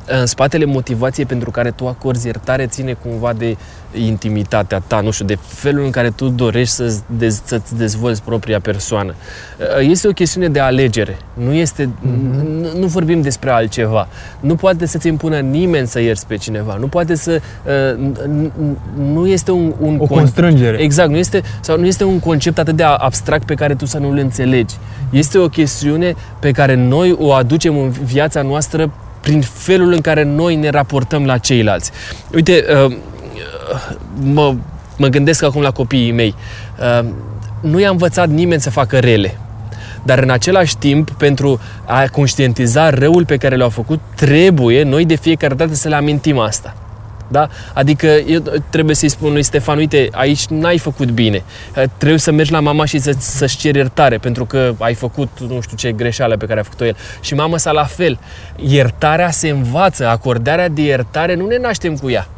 în 0.07 0.27
spatele 0.27 0.65
motivației 0.65 1.27
pentru 1.27 1.51
care 1.51 1.71
tu 1.71 1.89
acorzi 1.89 2.27
iertare 2.27 2.67
ține 2.67 2.93
cumva 2.93 3.33
de 3.33 3.57
intimitatea 3.93 4.83
ta, 4.87 5.01
nu 5.01 5.11
știu, 5.11 5.25
de 5.25 5.39
felul 5.47 5.85
în 5.85 5.91
care 5.91 6.11
tu 6.11 6.29
dorești 6.29 6.75
să-ți, 6.75 7.03
dez, 7.07 7.43
să-ți 7.45 7.77
dezvolți 7.77 8.23
propria 8.23 8.61
persoană. 8.61 9.15
Uh, 9.59 9.89
este 9.91 10.09
o 10.09 10.11
chestiune 10.11 10.49
de 10.49 10.61
alegere. 10.61 11.19
Nu 11.35 11.53
este, 11.53 11.85
mm-hmm. 11.85 12.47
nu, 12.61 12.79
nu 12.79 12.87
vorbim 12.87 13.21
despre 13.21 13.51
altceva. 13.51 14.09
Nu 14.41 14.55
poate 14.55 14.87
să-ți 14.87 15.09
impună 15.09 15.39
nimeni 15.39 15.87
să 15.87 16.01
ierți 16.01 16.27
pe 16.27 16.37
cineva. 16.37 16.77
Nu 16.81 16.87
poate 16.87 17.15
să 17.15 17.41
uh, 17.97 18.11
nu 18.97 19.27
este 19.27 19.51
un, 19.51 19.75
un 19.81 19.97
o 20.01 20.07
constrângere. 20.07 20.79
Exact, 20.79 21.11
nu 21.11 21.17
este 21.17 21.43
sau 21.61 21.79
nu 21.79 21.87
este 21.87 22.05
un 22.05 22.19
concept 22.19 22.59
atât 22.59 22.77
de 22.77 22.83
abstract 22.83 23.47
pe 23.47 23.55
care 23.55 23.75
tu 23.75 23.87
să 23.87 23.99
nu-l 23.99 24.19
înțelegi. 24.19 24.75
Este 25.11 25.39
o 25.39 25.49
chestiune 25.49 26.15
pe 26.41 26.51
care 26.51 26.75
noi 26.75 27.17
o 27.19 27.33
aducem 27.33 27.79
în 27.79 27.91
viața 27.91 28.43
noastră 28.43 28.93
prin 29.21 29.41
felul 29.41 29.93
în 29.93 30.01
care 30.01 30.25
noi 30.25 30.57
ne 30.57 30.69
raportăm 30.69 31.25
la 31.25 31.39
ceilalți. 31.39 31.91
Uite, 32.35 32.65
uh, 32.87 32.97
mă, 34.23 34.55
mă 34.97 35.07
gândesc 35.07 35.43
acum 35.43 35.63
la 35.63 35.71
copiii 35.71 36.13
mei. 36.13 36.35
Uh, 37.01 37.09
nu 37.61 37.81
i-a 37.81 37.91
învățat 37.91 38.29
nimeni 38.29 38.61
să 38.61 38.71
facă 38.71 38.99
rele. 38.99 39.39
Dar 40.03 40.19
în 40.19 40.31
același 40.31 40.77
timp, 40.77 41.11
pentru 41.11 41.61
a 41.85 42.05
conștientiza 42.13 42.91
răul 42.91 43.25
pe 43.25 43.37
care 43.37 43.57
l-au 43.57 43.69
făcut, 43.69 44.01
trebuie 44.15 44.83
noi 44.83 45.05
de 45.05 45.15
fiecare 45.15 45.55
dată 45.55 45.75
să 45.75 45.89
le 45.89 45.95
amintim 45.95 46.39
asta. 46.39 46.75
Da? 47.31 47.49
Adică 47.75 48.07
eu 48.07 48.43
trebuie 48.71 48.95
să-i 48.95 49.09
spun 49.09 49.33
lui 49.33 49.43
Stefan, 49.43 49.79
uite, 49.79 50.09
aici 50.13 50.47
n-ai 50.47 50.79
făcut 50.79 51.11
bine. 51.11 51.43
Uh, 51.77 51.83
trebuie 51.97 52.19
să 52.19 52.33
mergi 52.33 52.53
la 52.53 52.61
mama 52.61 52.85
și 52.85 52.99
să, 52.99 53.15
să-și 53.19 53.57
ceri 53.57 53.77
iertare 53.77 54.19
pentru 54.19 54.45
că 54.45 54.75
ai 54.79 54.95
făcut 54.95 55.29
nu 55.49 55.61
știu 55.61 55.77
ce 55.77 55.93
greșeală 55.93 56.37
pe 56.37 56.47
care 56.47 56.61
a 56.61 56.63
făcut-o 56.63 56.85
el. 56.85 56.97
Și 57.21 57.35
mama 57.35 57.57
sa 57.57 57.71
la 57.71 57.85
fel. 57.85 58.19
Iertarea 58.57 59.31
se 59.31 59.49
învață, 59.49 60.07
acordarea 60.07 60.69
de 60.69 60.83
iertare 60.83 61.35
nu 61.35 61.47
ne 61.47 61.59
naștem 61.59 61.97
cu 61.97 62.11
ea. 62.11 62.29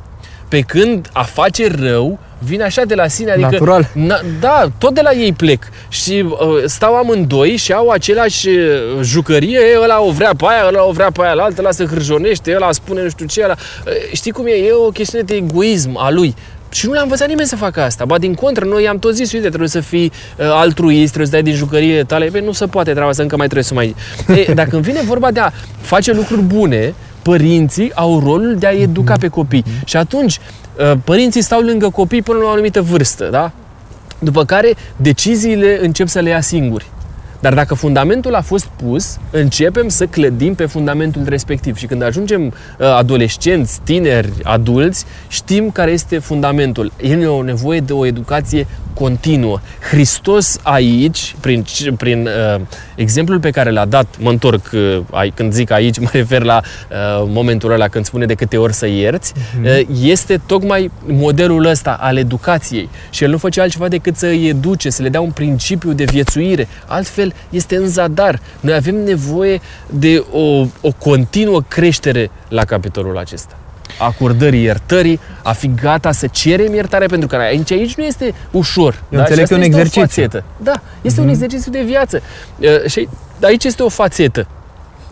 Pe 0.50 0.60
când 0.60 1.08
a 1.12 1.22
face 1.22 1.68
rău 1.80 2.18
vine 2.38 2.62
așa 2.62 2.84
de 2.84 2.94
la 2.94 3.08
sine, 3.08 3.30
adică... 3.30 3.48
Natural. 3.50 3.90
Na, 3.94 4.20
da, 4.40 4.66
tot 4.78 4.94
de 4.94 5.00
la 5.00 5.12
ei 5.12 5.32
plec. 5.32 5.64
Și 5.88 6.24
uh, 6.26 6.38
stau 6.64 6.94
amândoi 6.94 7.56
și 7.56 7.72
au 7.72 7.88
același 7.88 8.48
uh, 8.48 9.02
jucărie, 9.02 9.60
ăla 9.82 10.00
o 10.00 10.10
vrea 10.10 10.32
pe 10.36 10.44
aia, 10.48 10.66
ăla 10.66 10.84
o 10.84 10.92
vrea 10.92 11.10
pe 11.10 11.22
aia, 11.22 11.32
altă 11.32 11.60
ăla 11.60 11.70
se 11.70 11.84
hârjonește, 11.84 12.54
ăla 12.54 12.72
spune 12.72 13.02
nu 13.02 13.08
știu 13.08 13.26
ce, 13.26 13.40
ăla... 13.44 13.56
Uh, 13.86 13.92
știi 14.12 14.32
cum 14.32 14.46
e? 14.46 14.50
E 14.50 14.72
o 14.72 14.90
chestiune 14.90 15.24
de 15.24 15.34
egoism 15.34 15.96
a 15.96 16.10
lui. 16.10 16.34
Și 16.72 16.86
nu 16.86 16.92
l-a 16.92 17.02
învățat 17.02 17.28
nimeni 17.28 17.48
să 17.48 17.56
facă 17.56 17.80
asta. 17.80 18.04
Ba 18.04 18.18
din 18.18 18.34
contră, 18.34 18.64
noi 18.64 18.82
i-am 18.82 18.98
tot 18.98 19.14
zis, 19.14 19.32
uite, 19.32 19.48
trebuie 19.48 19.68
să 19.68 19.80
fii 19.80 20.12
uh, 20.36 20.46
altruist, 20.50 21.12
trebuie 21.12 21.26
să 21.26 21.32
dai 21.32 21.42
din 21.42 21.54
jucărie 21.54 22.04
tale. 22.04 22.26
Păi 22.26 22.40
nu 22.40 22.52
se 22.52 22.66
poate 22.66 22.90
treaba 22.90 23.10
asta, 23.10 23.22
încă 23.22 23.36
mai 23.36 23.46
trebuie 23.46 23.66
să 23.66 23.74
mai... 23.74 23.94
E, 24.48 24.52
dacă 24.54 24.70
îmi 24.72 24.82
vine 24.82 25.00
vorba 25.02 25.30
de 25.30 25.40
a 25.40 25.50
face 25.80 26.12
lucruri 26.12 26.42
bune, 26.42 26.94
părinții 27.22 27.94
au 27.94 28.18
rolul 28.18 28.56
de 28.58 28.66
a 28.66 28.70
educa 28.70 29.16
pe 29.16 29.28
copii. 29.28 29.64
Și 29.84 29.96
atunci, 29.96 30.38
uh, 30.38 30.92
părinții 31.04 31.42
stau 31.42 31.60
lângă 31.60 31.88
copii 31.88 32.22
până 32.22 32.38
la 32.38 32.44
o 32.44 32.50
anumită 32.50 32.82
vârstă, 32.82 33.28
da? 33.30 33.52
După 34.18 34.44
care, 34.44 34.74
deciziile 34.96 35.78
încep 35.82 36.08
să 36.08 36.20
le 36.20 36.28
ia 36.28 36.40
singuri. 36.40 36.86
Dar 37.40 37.54
dacă 37.54 37.74
fundamentul 37.74 38.34
a 38.34 38.40
fost 38.40 38.66
pus, 38.66 39.18
începem 39.30 39.88
să 39.88 40.06
clădim 40.06 40.54
pe 40.54 40.66
fundamentul 40.66 41.22
respectiv. 41.28 41.76
Și 41.76 41.86
când 41.86 42.02
ajungem 42.02 42.46
uh, 42.46 42.52
adolescenți, 42.96 43.80
tineri, 43.84 44.32
adulți, 44.42 45.04
știm 45.28 45.70
care 45.70 45.90
este 45.90 46.18
fundamentul. 46.18 46.92
E 47.02 47.26
o 47.26 47.42
nevoie 47.42 47.80
de 47.80 47.92
o 47.92 48.06
educație 48.06 48.66
continuă. 48.94 49.60
Hristos 49.90 50.58
aici, 50.62 51.34
prin, 51.40 51.64
prin 51.96 52.26
uh, 52.26 52.60
exemplul 52.94 53.40
pe 53.40 53.50
care 53.50 53.70
l-a 53.70 53.84
dat, 53.84 54.06
mă 54.18 54.30
întorc, 54.30 54.70
uh, 54.72 55.26
când 55.34 55.52
zic 55.52 55.70
aici, 55.70 55.98
mă 55.98 56.08
refer 56.12 56.42
la 56.42 56.60
uh, 56.62 56.96
momentul 57.26 57.72
ăla 57.72 57.88
când 57.88 58.04
spune 58.04 58.26
de 58.26 58.34
câte 58.34 58.56
ori 58.56 58.72
să 58.72 58.86
ierți, 58.86 59.32
uh-huh. 59.34 59.88
uh, 59.88 59.96
este 60.02 60.40
tocmai 60.46 60.90
modelul 61.06 61.64
ăsta 61.64 61.96
al 62.00 62.16
educației. 62.16 62.88
Și 63.10 63.24
el 63.24 63.30
nu 63.30 63.38
face 63.38 63.60
altceva 63.60 63.88
decât 63.88 64.16
să 64.16 64.26
îi 64.26 64.48
educe, 64.48 64.90
să 64.90 65.02
le 65.02 65.08
dea 65.08 65.20
un 65.20 65.30
principiu 65.30 65.92
de 65.92 66.04
viețuire. 66.04 66.68
Altfel, 66.86 67.32
este 67.50 67.76
în 67.76 67.88
zadar. 67.88 68.40
Noi 68.60 68.74
avem 68.74 69.04
nevoie 69.04 69.60
de 69.90 70.24
o, 70.32 70.66
o 70.80 70.92
continuă 70.98 71.62
creștere 71.68 72.30
la 72.48 72.64
capitolul 72.64 73.18
acesta 73.18 73.59
acordării 73.98 74.62
iertării, 74.62 75.20
a 75.42 75.52
fi 75.52 75.70
gata 75.74 76.12
să 76.12 76.26
cerem 76.26 76.74
iertare, 76.74 77.06
pentru 77.06 77.28
că 77.28 77.36
aici, 77.36 77.72
aici 77.72 77.94
nu 77.94 78.04
este 78.04 78.34
ușor. 78.50 79.02
Eu 79.10 79.18
da? 79.18 79.20
înțeleg 79.20 79.48
că 79.48 79.54
un 79.54 79.60
exercițiu. 79.60 80.28
Da, 80.56 80.72
este 81.02 81.20
mm-hmm. 81.20 81.22
un 81.22 81.30
mhm. 81.30 81.42
exercițiu 81.42 81.70
de 81.70 81.82
viață. 81.82 82.22
Uh, 82.58 82.84
și 82.86 83.08
aici 83.40 83.64
este 83.64 83.82
o 83.82 83.88
fațetă. 83.88 84.46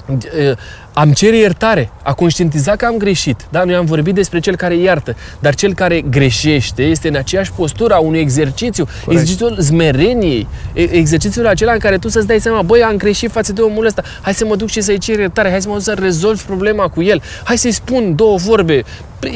Uh, 0.09 0.57
am 0.92 1.12
cere 1.12 1.37
iertare, 1.37 1.90
a 2.03 2.12
conștientiza 2.12 2.77
că 2.77 2.85
am 2.85 2.97
greșit. 2.97 3.47
Da, 3.51 3.64
noi 3.64 3.75
am 3.75 3.85
vorbit 3.85 4.14
despre 4.14 4.40
cel 4.40 4.57
care 4.57 4.77
iartă, 4.77 5.16
dar 5.38 5.55
cel 5.55 5.75
care 5.75 6.01
greșește 6.01 6.83
este 6.83 7.09
în 7.09 7.14
aceeași 7.16 7.53
postură 7.53 7.94
a 7.94 7.99
unui 7.99 8.18
exercițiu, 8.18 8.85
Corect. 8.85 9.11
exercițiul 9.11 9.61
smereniei, 9.61 10.49
exercițiul 10.73 11.47
acela 11.47 11.73
în 11.73 11.79
care 11.79 11.99
tu 11.99 12.09
să-ți 12.09 12.27
dai 12.27 12.40
seama, 12.40 12.62
băi, 12.62 12.83
am 12.83 12.97
greșit 12.97 13.31
față 13.31 13.53
de 13.53 13.61
omul 13.61 13.87
ăsta, 13.87 14.03
hai 14.21 14.35
să 14.35 14.44
mă 14.44 14.57
duc 14.57 14.68
și 14.68 14.81
să-i 14.81 14.99
cer 14.99 15.18
iertare, 15.18 15.51
hai 15.51 15.62
să 15.62 15.68
mă 15.68 15.75
duc 15.75 15.83
să 15.83 15.97
rezolv 15.99 16.42
problema 16.42 16.88
cu 16.88 17.03
el, 17.03 17.23
hai 17.44 17.59
să-i 17.59 17.73
spun 17.73 18.14
două 18.14 18.37
vorbe. 18.37 18.85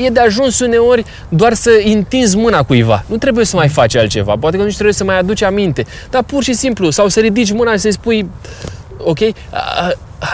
E 0.05 0.09
de 0.09 0.21
ajuns 0.21 0.61
uneori 0.61 1.05
doar 1.29 1.55
să 1.55 1.71
întinzi 1.85 2.37
mâna 2.37 2.63
cuiva. 2.63 3.05
Nu 3.07 3.17
trebuie 3.17 3.45
să 3.45 3.57
mai 3.57 3.69
faci 3.69 3.97
altceva. 3.97 4.37
Poate 4.41 4.57
că 4.57 4.63
nu 4.63 4.69
trebuie 4.69 4.93
să 4.93 5.05
mai 5.05 5.19
aduci 5.19 5.43
aminte. 5.43 5.85
Dar 6.11 6.23
pur 6.23 6.43
și 6.43 6.53
simplu, 6.53 6.91
sau 6.91 7.09
să 7.09 7.21
ridici 7.21 7.53
mâna 7.53 7.73
și 7.73 7.79
să-i 7.79 7.93
spui, 7.93 8.31
ok? 8.99 9.19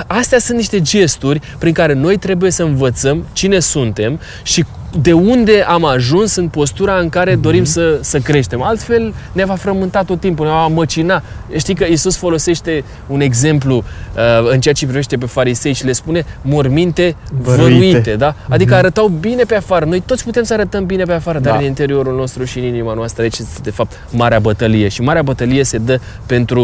astea 0.07 0.39
sunt 0.39 0.57
niște 0.57 0.81
gesturi 0.81 1.41
prin 1.59 1.73
care 1.73 1.93
noi 1.93 2.17
trebuie 2.17 2.51
să 2.51 2.63
învățăm 2.63 3.27
cine 3.33 3.59
suntem 3.59 4.21
și 4.43 4.65
de 4.97 5.13
unde 5.13 5.65
am 5.67 5.85
ajuns 5.85 6.35
în 6.35 6.49
postura 6.49 6.99
în 6.99 7.09
care 7.09 7.35
mm-hmm. 7.35 7.41
dorim 7.41 7.65
să, 7.65 7.99
să 8.01 8.19
creștem. 8.19 8.63
Altfel 8.63 9.15
ne 9.33 9.45
va 9.45 9.55
frământa 9.55 10.03
tot 10.03 10.21
timpul, 10.21 10.47
ne 10.47 10.53
va 10.53 10.67
măcina. 10.67 11.23
Știi 11.57 11.75
că 11.75 11.85
Isus 11.85 12.17
folosește 12.17 12.85
un 13.07 13.21
exemplu 13.21 13.77
uh, 13.77 14.51
în 14.51 14.61
ceea 14.61 14.75
ce 14.75 14.87
privește 14.87 15.17
pe 15.17 15.27
farisei 15.27 15.73
și 15.73 15.85
le 15.85 15.93
spune 15.93 16.25
morminte 16.43 17.17
văruite, 17.43 17.63
văruite 17.63 18.17
da? 18.17 18.35
Adică 18.49 18.75
mm-hmm. 18.75 18.79
arătau 18.79 19.09
bine 19.09 19.43
pe 19.43 19.55
afară. 19.55 19.85
Noi 19.85 20.01
toți 20.01 20.25
putem 20.25 20.43
să 20.43 20.53
arătăm 20.53 20.87
bine 20.87 21.03
pe 21.03 21.13
afară, 21.13 21.39
dar 21.39 21.53
da. 21.53 21.59
în 21.59 21.65
interiorul 21.65 22.17
nostru 22.17 22.45
și 22.45 22.59
în 22.59 22.65
inima 22.65 22.95
noastră 22.95 23.23
aici 23.23 23.39
este 23.39 23.61
de 23.63 23.71
fapt 23.71 23.93
marea 24.11 24.39
bătălie. 24.39 24.89
Și 24.89 25.03
marea 25.03 25.23
bătălie 25.23 25.65
se 25.65 25.79
dă 25.79 26.01
pentru 26.27 26.61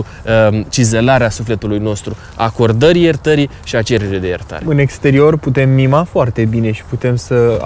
uh, 0.50 0.60
cizelarea 0.68 1.30
sufletului 1.30 1.78
nostru, 1.78 2.16
acordării 2.34 3.02
iertării 3.02 3.50
și 3.64 3.76
a 3.76 3.82
cererii 3.82 4.20
de 4.20 4.26
iertare. 4.26 4.64
În 4.66 4.78
exterior 4.78 5.36
putem 5.36 5.70
mima 5.70 6.02
foarte 6.10 6.44
bine 6.44 6.72
și 6.72 6.82
putem 6.88 7.16
să 7.16 7.58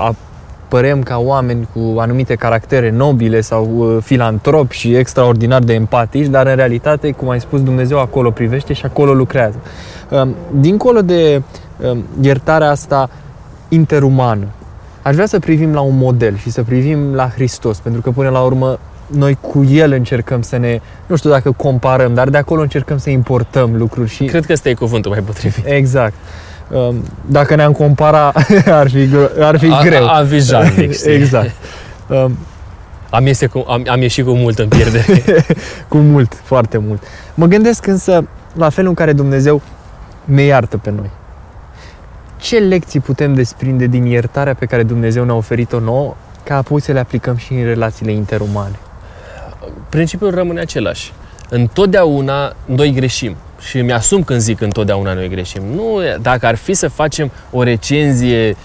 părem 0.69 1.03
ca 1.03 1.19
oameni 1.19 1.69
cu 1.73 1.99
anumite 1.99 2.35
caractere 2.35 2.91
nobile 2.91 3.41
sau 3.41 3.71
uh, 3.77 3.97
filantropi 4.03 4.77
și 4.77 4.95
extraordinar 4.95 5.63
de 5.63 5.75
empatici, 5.75 6.27
dar 6.27 6.47
în 6.47 6.57
realitate, 6.57 7.11
cum 7.11 7.29
ai 7.29 7.41
spus, 7.41 7.63
Dumnezeu 7.63 7.99
acolo 7.99 8.31
privește 8.31 8.73
și 8.73 8.85
acolo 8.85 9.13
lucrează. 9.13 9.57
Um, 10.11 10.35
dincolo 10.51 11.01
de 11.01 11.43
um, 11.91 12.05
iertarea 12.21 12.71
asta 12.71 13.11
interumană, 13.69 14.47
aș 15.03 15.15
vrea 15.15 15.27
să 15.27 15.39
privim 15.39 15.73
la 15.73 15.81
un 15.81 15.97
model 15.97 16.37
și 16.37 16.51
să 16.51 16.63
privim 16.63 17.15
la 17.15 17.29
Hristos, 17.29 17.79
pentru 17.79 18.01
că 18.01 18.11
până 18.11 18.29
la 18.29 18.41
urmă 18.41 18.79
noi 19.07 19.39
cu 19.41 19.65
El 19.65 19.93
încercăm 19.93 20.43
să 20.43 20.57
ne, 20.57 20.81
nu 21.07 21.17
știu 21.17 21.31
dacă 21.31 21.53
comparăm, 21.53 22.15
dar 22.15 22.29
de 22.29 22.37
acolo 22.37 22.61
încercăm 22.61 22.99
să 22.99 23.11
importăm 23.11 23.77
lucruri 23.77 24.11
și... 24.11 24.25
Cred 24.25 24.47
că 24.47 24.53
ăsta 24.53 24.69
e 24.69 24.75
cuvântul 24.75 25.11
mai 25.11 25.21
potrivit. 25.21 25.65
Exact. 25.67 26.15
Um, 26.71 27.05
dacă 27.27 27.55
ne-am 27.55 27.73
compara, 27.73 28.33
ar 28.81 28.91
fi, 28.91 29.09
ar 29.41 29.59
fi 29.59 29.71
a, 29.73 29.83
greu. 29.83 30.09
Ar 30.09 30.27
fi 30.27 30.39
jalnic, 30.39 31.05
Exact. 31.05 31.51
Um, 32.07 32.39
am, 33.11 33.27
iese 33.27 33.47
cu, 33.47 33.65
am, 33.69 33.85
am 33.89 34.01
ieșit 34.01 34.25
cu 34.25 34.33
mult 34.33 34.59
în 34.59 34.69
pierdere. 34.69 35.05
cu 35.89 35.97
mult, 35.97 36.41
foarte 36.45 36.79
mult. 36.79 37.03
Mă 37.35 37.47
gândesc 37.47 37.87
însă 37.87 38.29
la 38.55 38.69
felul 38.69 38.89
în 38.89 38.95
care 38.95 39.13
Dumnezeu 39.13 39.63
ne 40.25 40.43
iartă 40.43 40.77
pe 40.77 40.91
noi. 40.91 41.11
Ce 42.37 42.59
lecții 42.59 43.01
putem 43.01 43.35
desprinde 43.35 43.87
din 43.87 44.05
iertarea 44.05 44.55
pe 44.55 44.67
care 44.67 44.83
Dumnezeu 44.83 45.25
ne-a 45.25 45.35
oferit-o 45.35 45.81
nouă, 45.81 46.15
ca 46.45 46.57
apoi 46.57 46.81
să 46.81 46.93
le 46.93 46.99
aplicăm 46.99 47.37
și 47.37 47.53
în 47.53 47.65
relațiile 47.65 48.13
interumane? 48.13 48.79
Principiul 49.89 50.31
rămâne 50.31 50.61
același. 50.61 51.13
Întotdeauna 51.49 52.53
noi 52.65 52.93
greșim 52.93 53.37
și 53.61 53.81
mi-asum 53.81 54.23
când 54.23 54.41
zic 54.41 54.61
întotdeauna 54.61 55.13
noi 55.13 55.29
greșim. 55.29 55.63
Nu, 55.75 55.99
dacă 56.21 56.47
ar 56.47 56.55
fi 56.55 56.75
să 56.75 56.89
facem 56.89 57.31
o 57.51 57.63
recenzie 57.63 58.57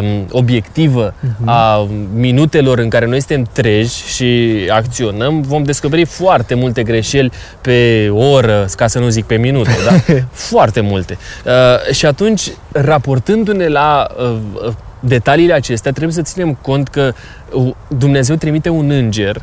um, 0.00 0.26
obiectivă 0.30 1.14
uh-huh. 1.14 1.44
a 1.44 1.88
minutelor 2.14 2.78
în 2.78 2.88
care 2.88 3.06
noi 3.06 3.18
suntem 3.18 3.46
treji 3.52 4.06
și 4.06 4.58
acționăm, 4.70 5.40
vom 5.40 5.62
descoperi 5.62 6.04
foarte 6.04 6.54
multe 6.54 6.82
greșeli 6.82 7.32
pe 7.60 8.08
oră, 8.12 8.66
ca 8.76 8.86
să 8.86 8.98
nu 8.98 9.08
zic 9.08 9.24
pe 9.24 9.36
minut, 9.36 9.66
da? 9.66 10.14
foarte 10.50 10.80
multe. 10.80 11.18
Uh, 11.44 11.94
și 11.94 12.06
atunci, 12.06 12.50
raportându-ne 12.72 13.68
la 13.68 14.06
uh, 14.18 14.72
detaliile 15.00 15.52
acestea, 15.52 15.90
trebuie 15.92 16.14
să 16.14 16.22
ținem 16.22 16.58
cont 16.60 16.88
că 16.88 17.12
uh, 17.52 17.74
Dumnezeu 17.88 18.36
trimite 18.36 18.68
un 18.68 18.90
înger 18.90 19.42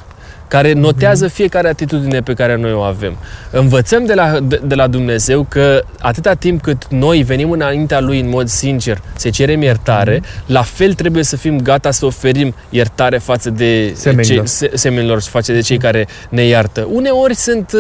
care 0.52 0.74
notează 0.74 1.28
fiecare 1.28 1.68
atitudine 1.68 2.22
pe 2.22 2.34
care 2.34 2.56
noi 2.56 2.74
o 2.74 2.80
avem. 2.80 3.18
Învățăm 3.52 4.06
de 4.06 4.14
la, 4.14 4.40
de, 4.44 4.62
de 4.64 4.76
la 4.76 4.88
Dumnezeu 4.88 5.46
că 5.50 5.84
atâta 6.00 6.34
timp 6.34 6.62
cât 6.62 6.88
noi 6.90 7.24
venim 7.24 7.52
înaintea 7.52 8.00
Lui 8.00 8.20
în 8.20 8.30
mod 8.30 8.48
sincer, 8.48 9.02
să 9.16 9.30
cerem 9.30 9.62
iertare, 9.62 10.20
mm-hmm. 10.20 10.46
la 10.46 10.62
fel 10.62 10.94
trebuie 10.94 11.24
să 11.24 11.38
fim 11.38 11.62
gata 11.62 11.92
să 11.92 12.06
oferim 12.06 12.54
iertare 12.70 13.18
față 13.18 13.50
de 13.50 13.92
semenilor, 13.96 14.48
cei, 14.60 14.70
semenilor 14.74 15.22
și 15.22 15.30
față 15.30 15.52
de 15.52 15.60
cei 15.60 15.78
mm-hmm. 15.78 15.82
care 15.82 16.08
ne 16.30 16.44
iartă. 16.44 16.88
Uneori 16.92 17.36
sunt, 17.36 17.72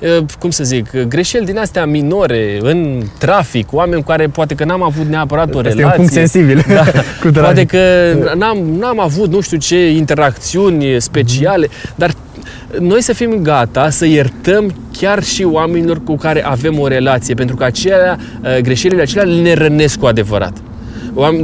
uh, 0.00 0.24
cum 0.38 0.50
să 0.50 0.64
zic, 0.64 0.90
greșeli 1.08 1.46
din 1.46 1.58
astea 1.58 1.86
minore, 1.86 2.58
în 2.60 3.02
trafic, 3.18 3.72
oameni 3.72 4.02
cu 4.02 4.08
care 4.08 4.26
poate 4.26 4.54
că 4.54 4.64
n-am 4.64 4.82
avut 4.82 5.06
neapărat 5.06 5.54
o 5.54 5.60
relație. 5.60 5.70
Este 5.70 5.84
un 5.84 5.92
punct 5.96 6.12
sensibil. 6.12 6.64
Da, 6.70 6.84
cu 7.20 7.28
poate 7.32 7.64
că 7.64 7.78
n-am, 8.34 8.58
n-am 8.78 9.00
avut 9.00 9.30
nu 9.30 9.40
știu 9.40 9.56
ce 9.56 9.90
interacțiuni 9.90 11.00
speciale, 11.00 11.66
mm-hmm. 11.66 11.94
dar 11.94 12.10
noi 12.78 13.02
să 13.02 13.12
fim 13.12 13.42
gata 13.42 13.90
să 13.90 14.06
iertăm 14.06 14.74
chiar 14.98 15.22
și 15.22 15.44
oamenilor 15.44 16.04
cu 16.04 16.16
care 16.16 16.44
avem 16.44 16.78
o 16.78 16.86
relație, 16.86 17.34
pentru 17.34 17.56
că 17.56 17.64
acelea, 17.64 18.18
uh, 18.42 18.58
greșelile 18.58 19.02
acelea 19.02 19.24
ne 19.42 19.54
rănesc 19.54 19.98
cu 19.98 20.06
adevărat 20.06 20.52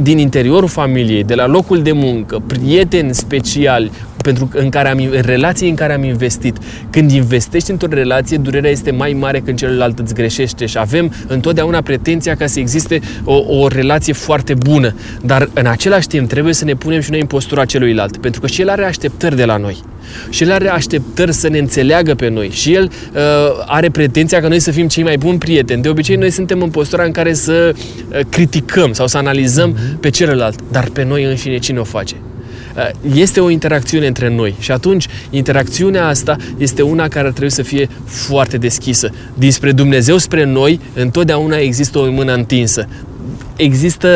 din 0.01 0.17
interiorul 0.17 0.67
familiei, 0.67 1.23
de 1.23 1.35
la 1.35 1.47
locul 1.47 1.81
de 1.81 1.91
muncă, 1.91 2.41
prieteni 2.47 3.13
speciali, 3.13 3.91
pentru 4.21 4.49
în, 4.53 4.69
care 4.69 4.89
am, 4.89 4.97
în 4.97 5.21
relații 5.21 5.69
în 5.69 5.75
care 5.75 5.93
am 5.93 6.03
investit. 6.03 6.57
Când 6.89 7.11
investești 7.11 7.71
într-o 7.71 7.87
relație, 7.89 8.37
durerea 8.37 8.69
este 8.69 8.91
mai 8.91 9.13
mare 9.19 9.39
când 9.39 9.57
celălalt 9.57 9.99
îți 9.99 10.13
greșește 10.13 10.65
și 10.65 10.77
avem 10.77 11.13
întotdeauna 11.27 11.81
pretenția 11.81 12.35
ca 12.35 12.45
să 12.45 12.59
existe 12.59 12.99
o, 13.23 13.35
o 13.47 13.67
relație 13.67 14.13
foarte 14.13 14.53
bună. 14.53 14.95
Dar 15.21 15.49
în 15.53 15.65
același 15.65 16.07
timp 16.07 16.29
trebuie 16.29 16.53
să 16.53 16.65
ne 16.65 16.73
punem 16.73 17.01
și 17.01 17.11
noi 17.11 17.19
în 17.19 17.27
postura 17.27 17.65
celuilalt, 17.65 18.17
pentru 18.17 18.41
că 18.41 18.47
și 18.47 18.61
el 18.61 18.69
are 18.69 18.85
așteptări 18.85 19.35
de 19.35 19.45
la 19.45 19.57
noi. 19.57 19.83
Și 20.29 20.43
el 20.43 20.51
are 20.51 20.69
așteptări 20.69 21.33
să 21.33 21.49
ne 21.49 21.57
înțeleagă 21.57 22.15
pe 22.15 22.29
noi. 22.29 22.49
Și 22.49 22.73
el 22.73 22.83
uh, 22.83 23.21
are 23.65 23.89
pretenția 23.89 24.41
ca 24.41 24.47
noi 24.47 24.59
să 24.59 24.71
fim 24.71 24.87
cei 24.87 25.03
mai 25.03 25.17
buni 25.17 25.37
prieteni. 25.37 25.81
De 25.81 25.89
obicei, 25.89 26.15
noi 26.15 26.31
suntem 26.31 26.61
în 26.61 26.69
postura 26.69 27.03
în 27.03 27.11
care 27.11 27.33
să 27.33 27.73
uh, 27.73 28.19
criticăm 28.29 28.93
sau 28.93 29.07
să 29.07 29.17
analizăm 29.17 29.73
mm-hmm. 29.73 29.99
pe 29.99 30.09
celălalt. 30.09 30.59
Dar 30.71 30.89
pe 30.93 31.03
noi 31.03 31.23
înșine 31.23 31.57
cine 31.57 31.79
o 31.79 31.83
face? 31.83 32.15
Uh, 32.77 32.89
este 33.13 33.39
o 33.39 33.49
interacțiune 33.49 34.07
între 34.07 34.29
noi 34.29 34.55
și 34.59 34.71
atunci 34.71 35.07
interacțiunea 35.29 36.07
asta 36.07 36.35
este 36.57 36.81
una 36.81 37.07
care 37.07 37.27
trebuie 37.29 37.49
să 37.49 37.61
fie 37.61 37.89
foarte 38.05 38.57
deschisă. 38.57 39.09
Dinspre 39.33 39.71
Dumnezeu 39.71 40.17
spre 40.17 40.43
noi 40.43 40.79
întotdeauna 40.93 41.57
există 41.57 41.97
o 41.99 42.11
mână 42.11 42.33
întinsă 42.33 42.87
există, 43.57 44.09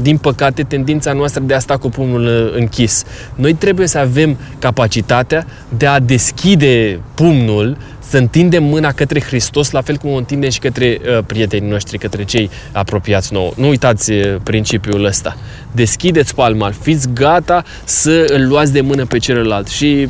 din 0.00 0.18
păcate, 0.18 0.62
tendința 0.62 1.12
noastră 1.12 1.42
de 1.42 1.54
a 1.54 1.58
sta 1.58 1.76
cu 1.76 1.88
pumnul 1.88 2.24
uh, 2.26 2.58
închis. 2.58 3.04
Noi 3.34 3.54
trebuie 3.54 3.86
să 3.86 3.98
avem 3.98 4.38
capacitatea 4.58 5.46
de 5.76 5.86
a 5.86 6.00
deschide 6.00 7.00
pumnul, 7.14 7.76
să 7.98 8.16
întindem 8.16 8.64
mâna 8.64 8.92
către 8.92 9.20
Hristos, 9.20 9.70
la 9.70 9.80
fel 9.80 9.96
cum 9.96 10.10
o 10.10 10.16
întindem 10.16 10.50
și 10.50 10.58
către 10.58 11.00
uh, 11.02 11.24
prietenii 11.26 11.70
noștri, 11.70 11.98
către 11.98 12.24
cei 12.24 12.50
apropiați 12.72 13.32
nouă. 13.32 13.52
Nu 13.56 13.68
uitați 13.68 14.10
uh, 14.10 14.36
principiul 14.42 15.04
ăsta. 15.04 15.36
Deschideți 15.72 16.34
palma, 16.34 16.70
fiți 16.80 17.08
gata 17.12 17.64
să 17.84 18.26
îl 18.28 18.48
luați 18.48 18.72
de 18.72 18.80
mână 18.80 19.06
pe 19.06 19.18
celălalt 19.18 19.68
și 19.68 20.08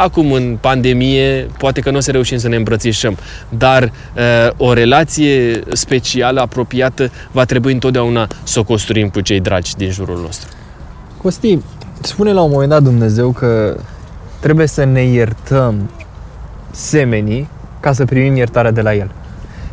Acum, 0.00 0.32
în 0.32 0.58
pandemie, 0.60 1.50
poate 1.58 1.80
că 1.80 1.90
nu 1.90 1.96
o 1.96 2.00
să 2.00 2.10
reușim 2.10 2.38
să 2.38 2.48
ne 2.48 2.56
îmbrățișăm, 2.56 3.16
dar 3.48 3.82
uh, 3.82 4.50
o 4.56 4.72
relație 4.72 5.62
specială, 5.72 6.40
apropiată, 6.40 7.10
va 7.30 7.44
trebui 7.44 7.72
întotdeauna 7.72 8.26
să 8.42 8.58
o 8.58 8.64
construim 8.64 9.08
cu 9.08 9.20
cei 9.20 9.40
dragi 9.40 9.74
din 9.76 9.90
jurul 9.90 10.20
nostru. 10.20 10.48
Costi, 11.22 11.58
spune 12.00 12.32
la 12.32 12.42
un 12.42 12.50
moment 12.50 12.70
dat 12.70 12.82
Dumnezeu 12.82 13.30
că 13.30 13.76
trebuie 14.40 14.66
să 14.66 14.84
ne 14.84 15.02
iertăm 15.02 15.90
semenii 16.70 17.48
ca 17.80 17.92
să 17.92 18.04
primim 18.04 18.36
iertarea 18.36 18.70
de 18.70 18.80
la 18.80 18.94
El. 18.94 19.10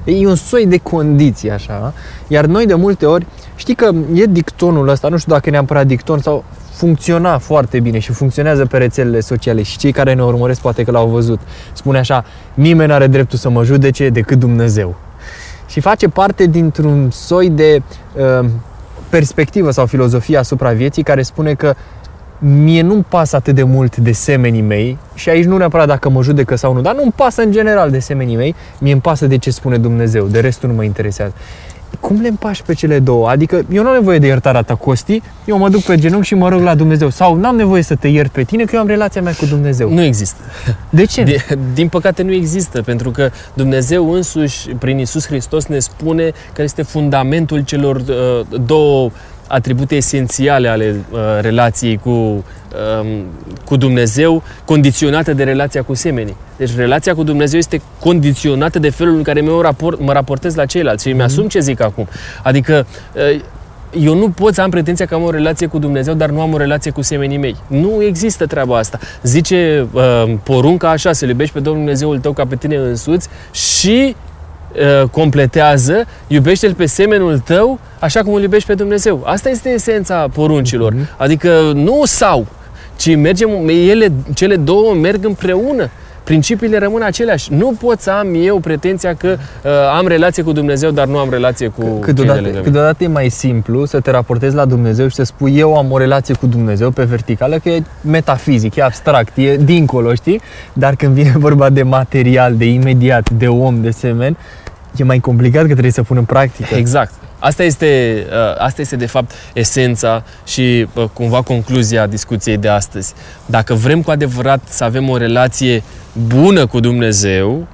E 0.04 0.28
un 0.28 0.36
soi 0.36 0.66
de 0.66 0.78
condiție 0.78 1.52
așa, 1.52 1.94
iar 2.28 2.46
noi 2.46 2.66
de 2.66 2.74
multe 2.74 3.06
ori, 3.06 3.26
știi 3.56 3.76
că 3.76 3.92
e 4.14 4.26
dictonul 4.26 4.88
ăsta, 4.88 5.08
nu 5.08 5.18
știu 5.18 5.34
dacă 5.34 5.50
e 5.50 5.52
neapărat 5.52 5.88
dicton 5.88 6.20
sau 6.20 6.44
funcționa 6.76 7.38
foarte 7.38 7.80
bine 7.80 8.00
și 8.00 8.12
funcționează 8.12 8.66
pe 8.66 8.78
rețelele 8.78 9.20
sociale 9.20 9.62
și 9.62 9.78
cei 9.78 9.92
care 9.92 10.14
ne 10.14 10.24
urmăresc 10.24 10.62
poate 10.62 10.84
că 10.84 10.92
l-au 10.92 11.08
văzut. 11.08 11.40
Spune 11.74 11.98
așa, 11.98 12.26
nimeni 12.54 12.88
nu 12.88 12.94
are 12.94 13.08
dreptul 13.08 13.38
să 13.38 13.50
mă 13.50 13.64
judece 13.64 14.10
decât 14.10 14.40
Dumnezeu. 14.40 14.96
Și 15.68 15.80
face 15.80 16.08
parte 16.08 16.46
dintr-un 16.46 17.10
soi 17.12 17.50
de 17.50 17.82
uh, 18.42 18.50
perspectivă 19.10 19.72
sau 19.72 19.86
filozofie 19.86 20.38
asupra 20.38 20.72
vieții 20.72 21.04
care 21.04 21.22
spune 21.22 21.54
că 21.54 21.76
mie 22.40 22.82
nu-mi 22.82 23.06
pasă 23.10 23.36
atât 23.36 23.56
de 23.56 23.64
mult 23.64 23.98
de 23.98 24.12
semenii 24.12 24.62
mei 24.62 24.98
și 25.14 25.30
aici 25.30 25.46
nu 25.46 25.58
neapărat 25.58 25.88
dacă 25.88 26.10
mă 26.10 26.22
judecă 26.22 26.56
sau 26.56 26.74
nu, 26.74 26.82
dar 26.82 26.96
nu-mi 26.96 27.14
pasă 27.16 27.42
în 27.42 27.52
general 27.52 27.92
de 27.92 28.00
semenii 28.00 28.36
mei, 28.36 28.56
mie 28.80 28.92
îmi 28.92 29.02
pasă 29.02 29.28
de 29.28 29.38
ce 29.38 29.52
spune 29.52 29.78
Dumnezeu, 29.78 30.26
de 30.26 30.40
restul 30.40 30.70
nu 30.70 30.76
mă 30.76 30.84
interesează. 30.84 31.34
Cum 32.00 32.22
le 32.22 32.28
împași 32.28 32.64
pe 32.64 32.74
cele 32.74 33.00
două? 33.00 33.30
Adică 33.30 33.66
eu 33.72 33.84
nu 33.84 33.90
am 33.90 33.94
nevoie 33.94 34.20
de 34.20 34.28
iertarea 34.28 34.62
ta, 34.62 34.76
Costi, 34.76 35.22
eu 35.46 35.58
mă 35.58 35.70
duc 35.70 35.82
pe 35.82 35.98
genunchi 35.98 36.28
și 36.28 36.36
mă 36.36 36.50
rog 36.50 36.62
la 36.62 36.76
Dumnezeu. 36.76 37.10
Sau 37.10 37.36
n-am 37.36 37.56
nevoie 37.56 37.82
să 37.82 37.96
te 37.96 38.08
iert 38.08 38.32
pe 38.32 38.44
tine, 38.44 38.64
că 38.64 38.72
eu 38.76 38.82
am 38.82 38.88
relația 38.88 39.22
mea 39.22 39.34
cu 39.34 39.46
Dumnezeu. 39.46 39.94
Nu 39.94 40.02
există. 40.02 40.42
De 40.90 41.06
ce? 41.06 41.24
Din, 41.24 41.38
din 41.74 41.88
păcate 41.88 42.24
nu 42.24 42.32
există, 42.32 42.82
pentru 42.82 43.12
că 43.12 43.30
Dumnezeu 43.54 44.12
însuși, 44.12 44.70
prin 44.70 45.00
Isus 45.00 45.28
Hristos, 45.28 45.66
ne 45.66 45.80
spune 45.80 46.32
că 46.54 46.62
este 46.62 46.82
fundamentul 46.82 47.60
celor 47.60 47.96
uh, 47.96 48.60
două 48.66 49.12
atribute 49.48 49.96
esențiale 49.96 50.68
ale 50.68 50.96
uh, 51.12 51.20
relației 51.42 51.98
cu, 51.98 52.10
um, 52.10 52.44
cu 53.66 53.76
Dumnezeu, 53.76 54.44
condiționate 54.66 55.34
de 55.34 55.44
relația 55.44 55.84
cu 55.84 55.94
semenii. 55.94 56.36
Deci 56.58 56.76
relația 56.76 57.16
cu 57.16 57.24
Dumnezeu 57.24 57.60
este 57.60 57.82
condiționată 58.00 58.80
de 58.80 58.90
felul 58.90 59.16
în 59.16 59.24
care 59.24 59.44
eu 59.44 59.62
raport, 59.62 60.00
mă 60.00 60.14
raportez 60.14 60.56
la 60.56 60.66
ceilalți 60.66 61.04
și 61.04 61.10
îmi 61.12 61.20
Mhm. 61.20 61.28
asum 61.30 61.48
ce 61.48 61.60
zic 61.60 61.82
acum. 61.82 62.08
Adică 62.44 62.86
uh, 63.16 63.42
eu 64.00 64.16
nu 64.16 64.30
pot 64.30 64.54
să 64.54 64.62
am 64.62 64.70
pretenția 64.70 65.06
că 65.06 65.16
am 65.16 65.24
o 65.24 65.30
relație 65.32 65.68
cu 65.68 65.80
Dumnezeu, 65.80 66.14
dar 66.14 66.30
nu 66.30 66.42
am 66.42 66.54
o 66.54 66.58
relație 66.58 66.92
cu 66.92 67.02
semenii 67.02 67.38
mei. 67.38 67.56
Nu 67.68 68.04
există 68.04 68.46
treaba 68.46 68.78
asta. 68.78 69.00
Zice 69.24 69.88
uh, 69.92 70.34
porunca 70.44 70.90
așa, 70.90 71.14
să-L 71.14 71.28
iubești 71.30 71.54
pe 71.54 71.60
Domnul 71.60 71.84
Dumnezeul 71.84 72.20
tău 72.20 72.34
ca 72.34 72.46
pe 72.46 72.56
tine 72.56 72.76
însuți 72.76 73.28
și 73.52 74.16
uh, 75.02 75.10
completează, 75.10 76.06
iubește-L 76.28 76.74
pe 76.74 76.86
semenul 76.86 77.40
tău 77.40 77.80
așa 78.00 78.22
cum 78.22 78.34
îl 78.34 78.42
iubești 78.42 78.68
pe 78.68 78.74
Dumnezeu. 78.74 79.24
Asta 79.26 79.50
este 79.50 79.70
esența 79.70 80.28
poruncilor. 80.34 80.94
Adică 81.18 81.72
nu 81.74 82.02
sau, 82.04 82.46
ci 82.96 83.16
mergem, 83.16 83.50
ele, 83.68 84.12
cele 84.34 84.56
două 84.56 84.94
merg 84.94 85.26
împreună. 85.26 85.90
Principiile 86.24 86.78
rămân 86.78 87.02
aceleași. 87.02 87.54
Nu 87.54 87.74
pot 87.80 88.00
să 88.00 88.12
am 88.12 88.28
eu 88.36 88.60
pretenția 88.60 89.14
că 89.14 89.28
uh, 89.28 89.72
am 89.98 90.08
relație 90.08 90.44
cu 90.44 90.52
Dumnezeu, 90.52 90.92
dar 90.92 91.08
nu 91.08 91.18
am 91.18 91.30
relație 91.30 91.68
cu 91.68 91.82
cei 91.82 91.92
de 91.94 92.00
Câteodată, 92.00 92.36
lângă 92.40 92.50
mine. 92.52 92.62
câteodată 92.64 93.04
e 93.04 93.08
mai 93.08 93.30
simplu 93.30 93.86
să 93.86 94.00
te 94.00 94.12
raportezi 94.12 94.56
la 94.56 94.66
Dumnezeu 94.66 95.08
și 95.08 95.16
să 95.16 95.24
spui 95.24 95.58
eu 95.58 95.78
am 95.78 95.92
o 95.92 95.98
relație 95.98 96.36
cu 96.36 96.46
Dumnezeu 96.46 96.92
pe 96.92 97.04
verticală, 97.04 97.58
că 97.64 97.70
e 97.70 97.84
metafizic, 98.02 98.76
e 98.76 98.84
abstract, 98.84 99.38
e 99.38 99.56
dincolo, 99.56 100.14
știi? 100.14 100.42
Dar 100.74 100.96
când 100.96 101.14
vine 101.14 101.34
vorba 101.46 101.70
de 101.70 101.84
material, 101.84 102.56
de 102.56 102.66
imediat, 102.66 103.30
de 103.30 103.48
om, 103.48 103.82
de 103.82 103.90
semen, 103.90 104.38
e 105.00 105.04
mai 105.04 105.20
complicat 105.20 105.62
că 105.62 105.72
trebuie 105.72 105.92
să 105.92 106.04
pun 106.04 106.18
în 106.18 106.26
practică. 106.26 106.76
Exact. 106.76 107.14
Asta 107.40 107.64
este, 107.64 108.24
uh, 108.30 108.56
asta 108.58 108.82
este 108.82 108.96
de 108.96 109.06
fapt 109.06 109.32
esența 109.54 110.24
și 110.46 110.88
uh, 110.94 111.04
cumva 111.14 111.42
concluzia 111.42 112.08
discuției 112.08 112.58
de 112.58 112.68
astăzi. 112.68 113.14
Dacă 113.46 113.74
vrem 113.74 114.02
cu 114.02 114.12
adevărat 114.12 114.62
să 114.70 114.84
avem 114.84 115.10
o 115.10 115.18
relație 115.18 115.84
bună 116.28 116.66
cu 116.66 116.80
Dumnezeu, 116.80 117.68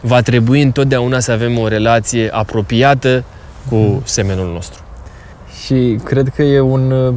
va 0.00 0.20
trebui 0.20 0.62
întotdeauna 0.62 1.20
să 1.20 1.32
avem 1.32 1.58
o 1.58 1.68
relație 1.68 2.28
apropiată 2.32 3.24
cu 3.68 4.02
semenul 4.04 4.52
nostru. 4.52 4.82
Și 5.64 5.98
cred 6.04 6.28
că 6.34 6.42
e 6.42 6.60
un 6.60 6.90
uh, 6.90 7.14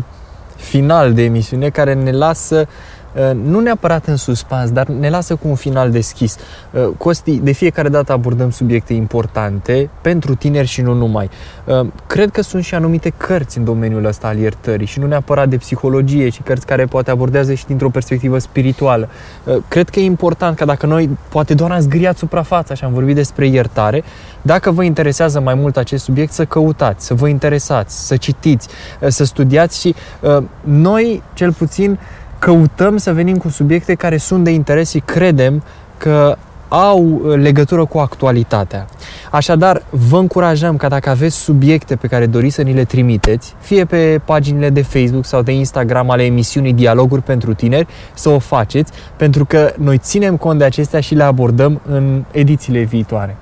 final 0.56 1.14
de 1.14 1.24
emisiune 1.24 1.70
care 1.70 1.94
ne 1.94 2.12
lasă 2.12 2.60
uh, 2.60 2.97
nu 3.44 3.60
neapărat 3.60 4.06
în 4.06 4.16
suspans, 4.16 4.72
dar 4.72 4.88
ne 4.88 5.10
lasă 5.10 5.36
cu 5.36 5.48
un 5.48 5.56
final 5.56 5.92
deschis. 5.92 6.38
Uh, 6.72 6.90
Costi, 6.98 7.40
de 7.40 7.52
fiecare 7.52 7.90
dată 7.90 8.12
abordăm 8.12 8.50
subiecte 8.50 8.94
importante 8.94 9.90
pentru 10.02 10.36
tineri 10.36 10.68
și 10.68 10.82
nu 10.82 10.94
numai. 10.94 11.30
Uh, 11.66 11.88
Cred 12.08 12.32
că 12.32 12.42
sunt 12.42 12.64
și 12.64 12.76
anumite 12.76 13.10
cărți 13.10 13.58
în 13.58 13.64
domeniul 13.64 14.06
ăsta 14.06 14.28
al 14.28 14.38
iertării 14.38 14.88
și 14.88 15.00
nu 15.00 15.08
neapărat 15.08 15.50
de 15.50 15.58
psihologie, 15.58 16.30
ci 16.30 16.42
cărți 16.42 16.66
care 16.66 16.86
poate 16.86 17.12
abordează 17.12 17.54
și 17.54 17.66
dintr-o 17.66 17.90
perspectivă 17.90 18.38
spirituală. 18.38 19.10
Uh, 19.44 19.56
Cred 19.68 19.90
că 19.90 20.00
e 20.00 20.04
important 20.04 20.58
că 20.58 20.66
dacă 20.66 20.86
noi 20.86 21.10
poate 21.30 21.54
doar 21.54 21.72
am 21.72 21.80
zgriat 21.80 22.18
suprafața 22.18 22.74
și 22.74 22.84
am 22.84 22.94
vorbit 22.94 23.16
despre 23.16 23.48
iertare, 23.48 24.04
dacă 24.42 24.72
vă 24.72 24.84
interesează 24.84 25.40
mai 25.40 25.54
mult 25.54 25.78
acest 25.78 26.04
subiect, 26.04 26.32
să 26.32 26.46
căutați, 26.46 27.06
să 27.06 27.14
vă 27.14 27.28
interesați, 27.28 28.08
să 28.08 28.18
citiți, 28.18 28.68
uh, 29.02 29.08
să 29.10 29.26
studiați 29.26 29.80
și 29.80 29.96
uh, 30.22 30.44
noi, 30.64 31.24
cel 31.34 31.54
puțin, 31.54 32.00
căutăm 32.40 32.98
să 32.98 33.14
venim 33.14 33.38
cu 33.38 33.50
subiecte 33.50 33.96
care 33.96 34.18
sunt 34.18 34.44
de 34.44 34.52
interes 34.52 34.90
și 34.90 35.00
credem 35.00 35.64
că 35.98 36.38
au 36.68 37.04
uh, 37.04 37.36
legătură 37.36 37.86
cu 37.86 37.98
actualitatea. 37.98 38.86
Așadar, 39.32 39.82
vă 39.90 40.18
încurajăm 40.18 40.78
ca 40.78 40.88
dacă 40.88 41.10
aveți 41.10 41.36
subiecte 41.36 41.96
pe 41.96 42.08
care 42.08 42.26
doriți 42.26 42.56
să 42.56 42.62
ni 42.62 42.74
le 42.74 42.84
trimiteți, 42.84 43.56
fie 43.60 43.86
pe 43.86 44.22
paginile 44.26 44.70
de 44.70 44.82
Facebook 44.82 45.26
sau 45.26 45.42
de 45.42 45.52
Instagram 45.52 46.10
ale 46.10 46.24
emisiunii 46.24 46.74
Dialoguri 46.74 47.22
pentru 47.22 47.54
Tineri, 47.54 47.88
să 48.14 48.30
o 48.30 48.40
faceți, 48.40 48.92
pentru 49.16 49.46
că 49.46 49.74
noi 49.78 49.98
ținem 49.98 50.38
cont 50.38 50.60
de 50.60 50.66
acestea 50.66 51.00
și 51.00 51.16
le 51.16 51.24
abordăm 51.24 51.82
în 51.90 52.24
edițiile 52.32 52.82
viitoare. 52.82 53.36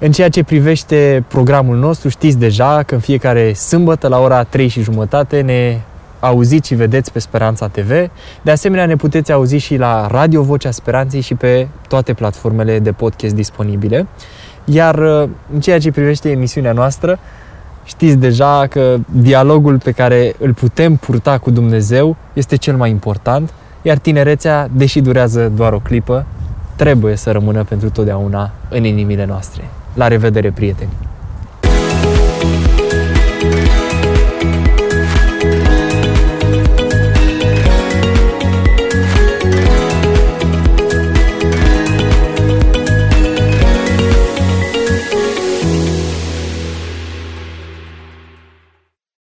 În 0.00 0.12
ceea 0.12 0.28
ce 0.28 0.44
privește 0.44 1.24
programul 1.28 1.76
nostru, 1.76 2.08
știți 2.08 2.38
deja 2.38 2.82
că 2.82 2.94
în 2.94 3.00
fiecare 3.00 3.52
sâmbătă 3.52 4.08
la 4.08 4.18
ora 4.18 4.42
3 4.42 4.68
și 4.68 4.82
jumătate 4.82 5.40
ne 5.40 5.80
auziți 6.20 6.68
și 6.68 6.74
vedeți 6.74 7.12
pe 7.12 7.18
Speranța 7.18 7.68
TV. 7.68 7.90
De 8.42 8.50
asemenea, 8.50 8.86
ne 8.86 8.96
puteți 8.96 9.32
auzi 9.32 9.56
și 9.56 9.76
la 9.76 10.06
Radio 10.06 10.42
Vocea 10.42 10.70
Speranței 10.70 11.20
și 11.20 11.34
pe 11.34 11.68
toate 11.88 12.12
platformele 12.12 12.78
de 12.78 12.92
podcast 12.92 13.34
disponibile. 13.34 14.06
Iar 14.64 14.98
uh, 14.98 15.28
în 15.52 15.60
ceea 15.60 15.78
ce 15.78 15.90
privește 15.90 16.30
emisiunea 16.30 16.72
noastră, 16.72 17.18
știți 17.84 18.16
deja 18.16 18.66
că 18.66 18.96
dialogul 19.10 19.78
pe 19.78 19.90
care 19.90 20.34
îl 20.38 20.54
putem 20.54 20.96
purta 20.96 21.38
cu 21.38 21.50
Dumnezeu 21.50 22.16
este 22.32 22.56
cel 22.56 22.76
mai 22.76 22.90
important, 22.90 23.52
iar 23.82 23.98
tinerețea, 23.98 24.68
deși 24.72 25.00
durează 25.00 25.52
doar 25.56 25.72
o 25.72 25.78
clipă, 25.78 26.26
trebuie 26.76 27.16
să 27.16 27.30
rămână 27.30 27.64
pentru 27.64 27.90
totdeauna 27.90 28.50
în 28.68 28.84
inimile 28.84 29.24
noastre. 29.24 29.64
La 29.94 30.08
revedere, 30.08 30.50
prieteni! 30.50 31.07